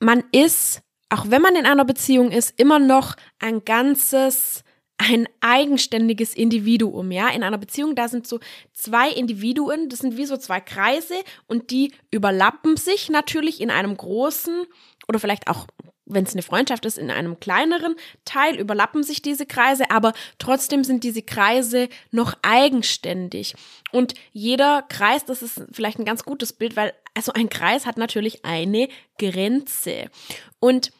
[0.00, 4.64] man ist, auch wenn man in einer Beziehung ist, immer noch ein ganzes,
[4.98, 7.28] ein eigenständiges Individuum, ja.
[7.28, 8.40] In einer Beziehung, da sind so
[8.72, 11.14] zwei Individuen, das sind wie so zwei Kreise
[11.46, 14.64] und die überlappen sich natürlich in einem großen
[15.06, 15.68] oder vielleicht auch
[16.04, 17.94] wenn es eine Freundschaft ist, in einem kleineren
[18.24, 23.54] Teil überlappen sich diese Kreise, aber trotzdem sind diese Kreise noch eigenständig.
[23.92, 27.98] Und jeder Kreis, das ist vielleicht ein ganz gutes Bild, weil also ein Kreis hat
[27.98, 30.10] natürlich eine Grenze.
[30.58, 30.92] Und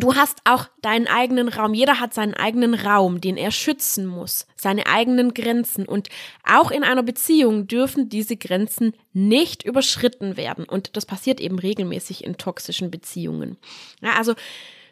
[0.00, 1.72] Du hast auch deinen eigenen Raum.
[1.72, 5.86] Jeder hat seinen eigenen Raum, den er schützen muss, seine eigenen Grenzen.
[5.86, 6.08] Und
[6.42, 10.64] auch in einer Beziehung dürfen diese Grenzen nicht überschritten werden.
[10.64, 13.56] Und das passiert eben regelmäßig in toxischen Beziehungen.
[14.02, 14.34] Ja, also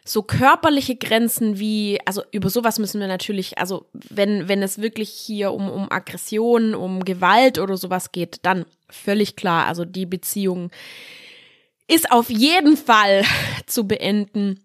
[0.05, 5.09] so körperliche Grenzen wie, also über sowas müssen wir natürlich, also wenn, wenn es wirklich
[5.09, 10.71] hier um, um Aggression, um Gewalt oder sowas geht, dann völlig klar, also die Beziehung
[11.87, 13.23] ist auf jeden Fall
[13.65, 14.59] zu beenden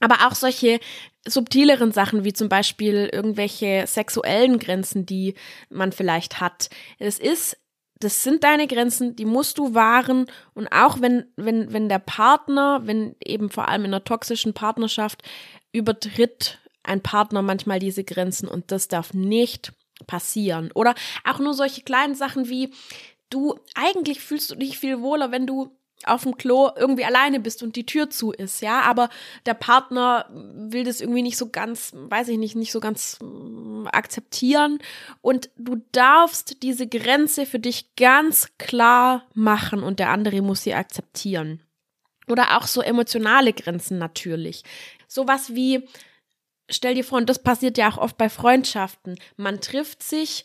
[0.00, 0.80] aber auch solche
[1.26, 5.34] subtileren Sachen wie zum Beispiel irgendwelche sexuellen Grenzen, die
[5.68, 6.70] man vielleicht hat.
[6.98, 7.58] Es ist,
[8.00, 12.80] das sind deine Grenzen, die musst du wahren und auch wenn, wenn, wenn der Partner,
[12.84, 15.22] wenn eben vor allem in einer toxischen Partnerschaft
[15.72, 19.72] übertritt ein Partner manchmal diese Grenzen und das darf nicht
[20.06, 20.70] passieren.
[20.74, 20.94] Oder
[21.24, 22.72] auch nur solche kleinen Sachen wie,
[23.28, 25.76] du, eigentlich fühlst du dich viel wohler, wenn du
[26.06, 29.10] auf dem Klo irgendwie alleine bist und die Tür zu ist, ja, aber
[29.46, 33.86] der Partner will das irgendwie nicht so ganz, weiß ich nicht, nicht so ganz mm,
[33.92, 34.78] akzeptieren
[35.20, 40.74] und du darfst diese Grenze für dich ganz klar machen und der andere muss sie
[40.74, 41.60] akzeptieren.
[42.28, 44.62] Oder auch so emotionale Grenzen natürlich.
[45.08, 45.88] Sowas wie,
[46.70, 49.18] stell dir vor, und das passiert ja auch oft bei Freundschaften.
[49.36, 50.44] Man trifft sich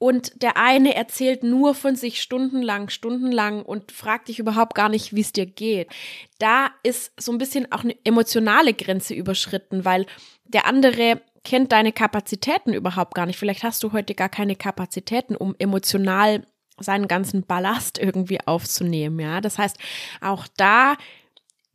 [0.00, 5.14] und der eine erzählt nur von sich stundenlang, stundenlang und fragt dich überhaupt gar nicht,
[5.14, 5.90] wie es dir geht.
[6.38, 10.06] Da ist so ein bisschen auch eine emotionale Grenze überschritten, weil
[10.44, 13.38] der andere kennt deine Kapazitäten überhaupt gar nicht.
[13.38, 16.46] Vielleicht hast du heute gar keine Kapazitäten, um emotional
[16.78, 19.42] seinen ganzen Ballast irgendwie aufzunehmen, ja.
[19.42, 19.76] Das heißt,
[20.22, 20.96] auch da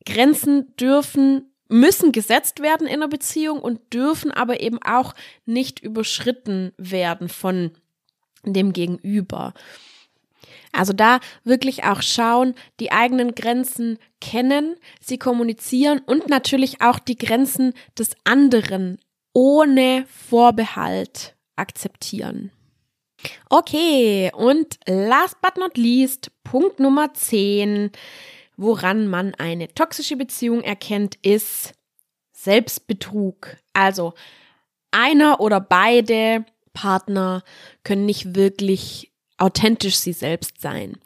[0.04, 5.14] Grenzen dürfen müssen gesetzt werden in einer Beziehung und dürfen aber eben auch
[5.46, 7.72] nicht überschritten werden von
[8.54, 9.54] dem Gegenüber.
[10.72, 17.18] Also da wirklich auch schauen, die eigenen Grenzen kennen, sie kommunizieren und natürlich auch die
[17.18, 19.00] Grenzen des anderen
[19.34, 22.52] ohne Vorbehalt akzeptieren.
[23.50, 27.92] Okay, und last but not least, Punkt Nummer 10
[28.58, 31.74] woran man eine toxische Beziehung erkennt, ist
[32.32, 33.58] Selbstbetrug.
[33.74, 34.14] Also
[34.92, 37.44] einer oder beide Partner
[37.84, 40.98] können nicht wirklich authentisch sie selbst sein.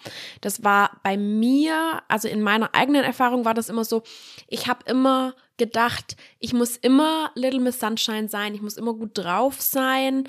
[0.42, 4.04] Das war bei mir, also in meiner eigenen Erfahrung war das immer so,
[4.48, 9.12] ich habe immer gedacht, ich muss immer Little Miss Sunshine sein, ich muss immer gut
[9.14, 10.26] drauf sein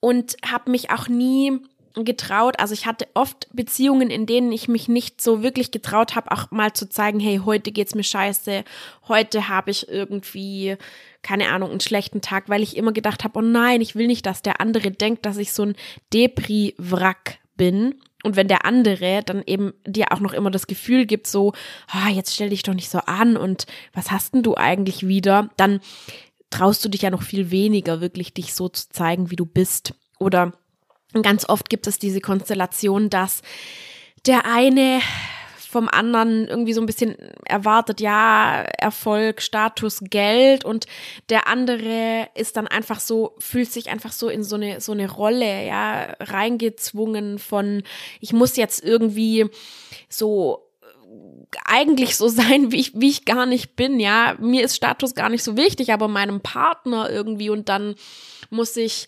[0.00, 1.60] und habe mich auch nie
[2.04, 2.58] getraut.
[2.58, 6.50] Also ich hatte oft Beziehungen, in denen ich mich nicht so wirklich getraut habe, auch
[6.50, 8.64] mal zu zeigen, hey, heute geht's mir scheiße,
[9.08, 10.76] heute habe ich irgendwie
[11.22, 14.26] keine Ahnung, einen schlechten Tag, weil ich immer gedacht habe, oh nein, ich will nicht,
[14.26, 15.76] dass der andere denkt, dass ich so ein
[16.12, 17.96] Depri-Wrack bin.
[18.24, 21.52] Und wenn der andere dann eben dir auch noch immer das Gefühl gibt, so,
[21.94, 25.50] oh, jetzt stell dich doch nicht so an und was hast denn du eigentlich wieder,
[25.56, 25.80] dann
[26.50, 29.94] traust du dich ja noch viel weniger, wirklich dich so zu zeigen, wie du bist.
[30.18, 30.52] Oder
[31.22, 33.42] ganz oft gibt es diese Konstellation, dass
[34.26, 35.00] der eine
[35.68, 40.86] vom anderen irgendwie so ein bisschen erwartet, ja, Erfolg, Status, Geld und
[41.28, 45.10] der andere ist dann einfach so, fühlt sich einfach so in so eine, so eine
[45.10, 47.82] Rolle, ja, reingezwungen von,
[48.18, 49.44] ich muss jetzt irgendwie
[50.08, 50.64] so
[51.66, 54.36] eigentlich so sein, wie ich, wie ich gar nicht bin, ja.
[54.40, 57.94] Mir ist Status gar nicht so wichtig, aber meinem Partner irgendwie und dann
[58.48, 59.06] muss ich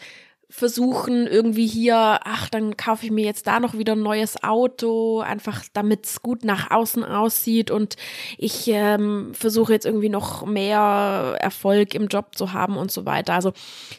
[0.51, 5.21] versuchen irgendwie hier, ach, dann kaufe ich mir jetzt da noch wieder ein neues Auto,
[5.21, 7.97] einfach damit es gut nach außen aussieht und
[8.37, 13.35] ich ähm, versuche jetzt irgendwie noch mehr Erfolg im Job zu haben und so weiter.
[13.35, 13.53] Also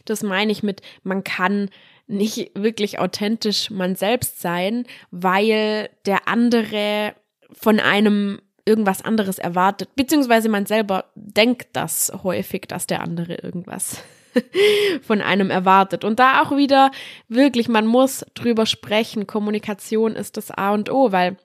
[0.03, 1.69] das meine ich mit, man kann
[2.07, 7.13] nicht wirklich authentisch man selbst sein, weil der andere
[7.53, 14.03] von einem irgendwas anderes erwartet, beziehungsweise man selber denkt das häufig, dass der andere irgendwas
[15.01, 16.03] von einem erwartet.
[16.03, 16.91] Und da auch wieder
[17.27, 19.27] wirklich, man muss drüber sprechen.
[19.27, 21.37] Kommunikation ist das A und O, weil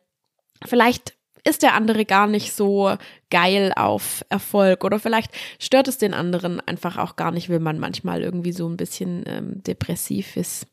[0.64, 1.14] vielleicht
[1.44, 2.96] ist der andere gar nicht so
[3.30, 5.30] geil auf Erfolg oder vielleicht
[5.60, 9.24] stört es den anderen einfach auch gar nicht, wenn man manchmal irgendwie so ein bisschen
[9.26, 10.66] ähm, depressiv ist.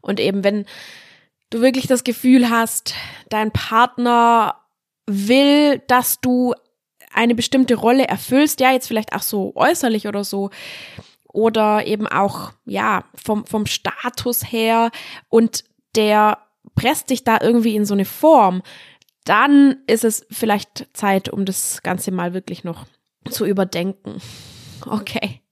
[0.00, 0.64] Und eben, wenn
[1.50, 2.94] du wirklich das Gefühl hast,
[3.28, 4.56] dein Partner
[5.06, 6.54] will, dass du
[7.12, 10.50] eine bestimmte Rolle erfüllst, ja, jetzt vielleicht auch so äußerlich oder so,
[11.32, 14.90] oder eben auch, ja, vom, vom Status her
[15.28, 15.64] und
[15.96, 16.38] der
[16.74, 18.62] presst dich da irgendwie in so eine Form,
[19.24, 22.86] dann ist es vielleicht Zeit, um das Ganze mal wirklich noch
[23.30, 24.20] zu überdenken.
[24.86, 25.42] Okay.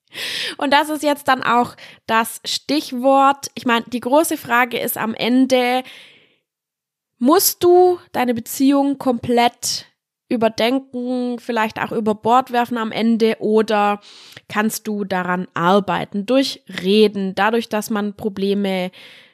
[0.58, 1.76] Und das ist jetzt dann auch
[2.06, 3.50] das Stichwort.
[3.54, 5.84] Ich meine, die große Frage ist am Ende,
[7.18, 9.86] musst du deine Beziehung komplett
[10.30, 14.00] überdenken, vielleicht auch über Bord werfen am Ende oder
[14.48, 18.90] kannst du daran arbeiten durch Reden, dadurch, dass man Probleme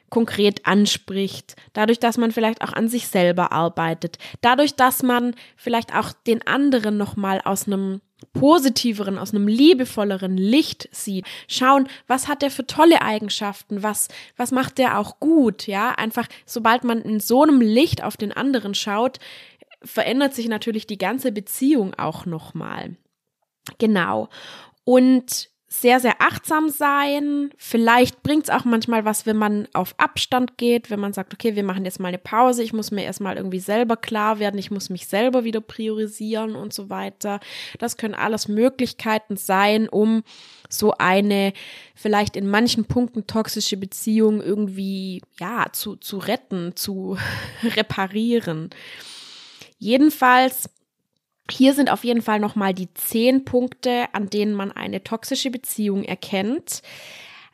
[0.09, 5.93] konkret anspricht, dadurch, dass man vielleicht auch an sich selber arbeitet, dadurch, dass man vielleicht
[5.93, 8.01] auch den anderen nochmal aus einem
[8.33, 11.25] positiveren, aus einem liebevolleren Licht sieht.
[11.47, 15.91] Schauen, was hat er für tolle Eigenschaften, was, was macht er auch gut, ja?
[15.91, 19.19] Einfach, sobald man in so einem Licht auf den anderen schaut,
[19.83, 22.95] verändert sich natürlich die ganze Beziehung auch nochmal.
[23.77, 24.29] Genau.
[24.83, 27.49] Und sehr, sehr achtsam sein.
[27.57, 31.57] Vielleicht bringt es auch manchmal was, wenn man auf Abstand geht, wenn man sagt, okay,
[31.57, 34.71] wir machen jetzt mal eine Pause, ich muss mir erstmal irgendwie selber klar werden, ich
[34.71, 37.41] muss mich selber wieder priorisieren und so weiter.
[37.79, 40.23] Das können alles Möglichkeiten sein, um
[40.69, 41.51] so eine
[41.95, 47.17] vielleicht in manchen Punkten toxische Beziehung irgendwie, ja, zu, zu retten, zu
[47.75, 48.69] reparieren.
[49.77, 50.69] Jedenfalls
[51.49, 56.03] hier sind auf jeden Fall nochmal die zehn Punkte, an denen man eine toxische Beziehung
[56.03, 56.81] erkennt.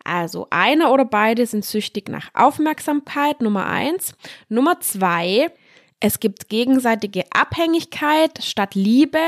[0.04, 4.16] Also einer oder beide sind süchtig nach Aufmerksamkeit, Nummer eins.
[4.50, 5.52] Nummer zwei,
[6.00, 9.20] es gibt gegenseitige Abhängigkeit statt Liebe.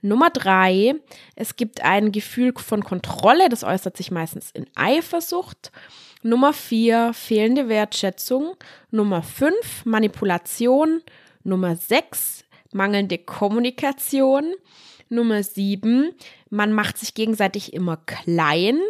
[0.00, 0.94] Nummer drei,
[1.34, 5.72] es gibt ein Gefühl von Kontrolle, das äußert sich meistens in Eifersucht.
[6.22, 8.56] Nummer vier, fehlende Wertschätzung.
[8.90, 11.02] Nummer fünf, Manipulation.
[11.46, 14.54] Nummer sechs, mangelnde Kommunikation.
[15.08, 16.12] Nummer sieben,
[16.50, 18.80] man macht sich gegenseitig immer klein.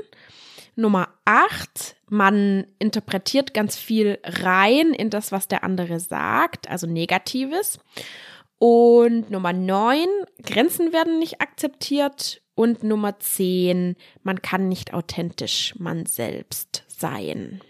[0.75, 7.79] Nummer acht, man interpretiert ganz viel rein in das, was der andere sagt, also Negatives.
[8.59, 10.09] Und Nummer neun,
[10.43, 12.41] Grenzen werden nicht akzeptiert.
[12.55, 17.61] Und Nummer zehn, man kann nicht authentisch man selbst sein.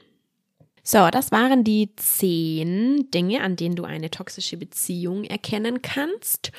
[0.89, 6.53] So, das waren die zehn Dinge, an denen du eine toxische Beziehung erkennen kannst.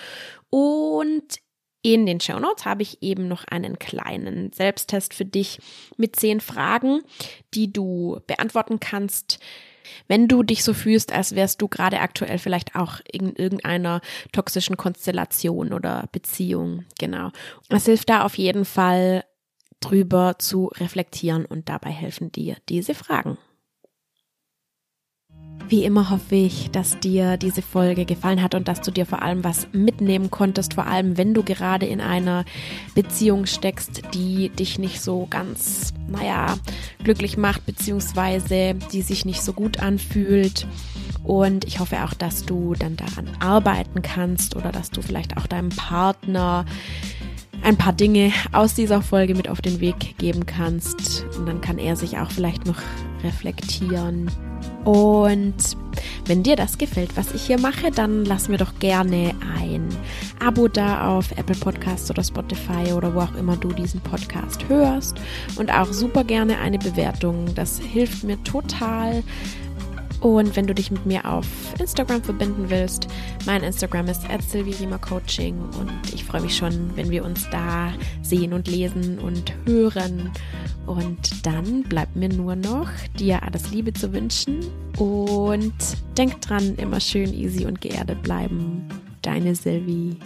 [0.50, 1.38] Und
[1.82, 5.60] in den Show Notes habe ich eben noch einen kleinen Selbsttest für dich
[5.96, 7.00] mit zehn Fragen,
[7.54, 9.40] die du beantworten kannst.
[10.10, 14.02] Wenn du dich so fühlst, als wärst du gerade aktuell vielleicht auch in irgendeiner
[14.34, 17.32] toxischen Konstellation oder Beziehung, genau.
[17.70, 19.24] Es hilft da auf jeden Fall
[19.80, 23.38] drüber zu reflektieren und dabei helfen dir diese Fragen.
[25.70, 29.22] Wie immer hoffe ich, dass dir diese Folge gefallen hat und dass du dir vor
[29.22, 32.46] allem was mitnehmen konntest, vor allem wenn du gerade in einer
[32.96, 36.58] Beziehung steckst, die dich nicht so ganz, naja,
[37.04, 40.66] glücklich macht, beziehungsweise die sich nicht so gut anfühlt.
[41.26, 45.48] Und ich hoffe auch, dass du dann daran arbeiten kannst oder dass du vielleicht auch
[45.48, 46.64] deinem Partner
[47.62, 51.26] ein paar Dinge aus dieser Folge mit auf den Weg geben kannst.
[51.38, 52.78] Und dann kann er sich auch vielleicht noch
[53.24, 54.30] reflektieren
[54.84, 55.78] und
[56.26, 59.88] wenn dir das gefällt, was ich hier mache, dann lass mir doch gerne ein
[60.40, 65.18] Abo da auf Apple Podcasts oder Spotify oder wo auch immer du diesen Podcast hörst.
[65.58, 67.54] Und auch super gerne eine Bewertung.
[67.56, 69.24] Das hilft mir total.
[70.22, 71.46] Und wenn du dich mit mir auf
[71.80, 73.08] Instagram verbinden willst,
[73.46, 74.24] mein Instagram ist
[75.02, 77.94] Coaching und ich freue mich schon, wenn wir uns da
[78.24, 80.32] sehen und lesen und hören.
[80.86, 82.90] Und dann bleibt mir nur noch,
[83.20, 84.66] dir alles Liebe zu wünschen
[84.98, 85.74] und
[86.18, 88.88] denk dran, immer schön easy und geerdet bleiben.
[89.22, 90.18] Deine Sylvie.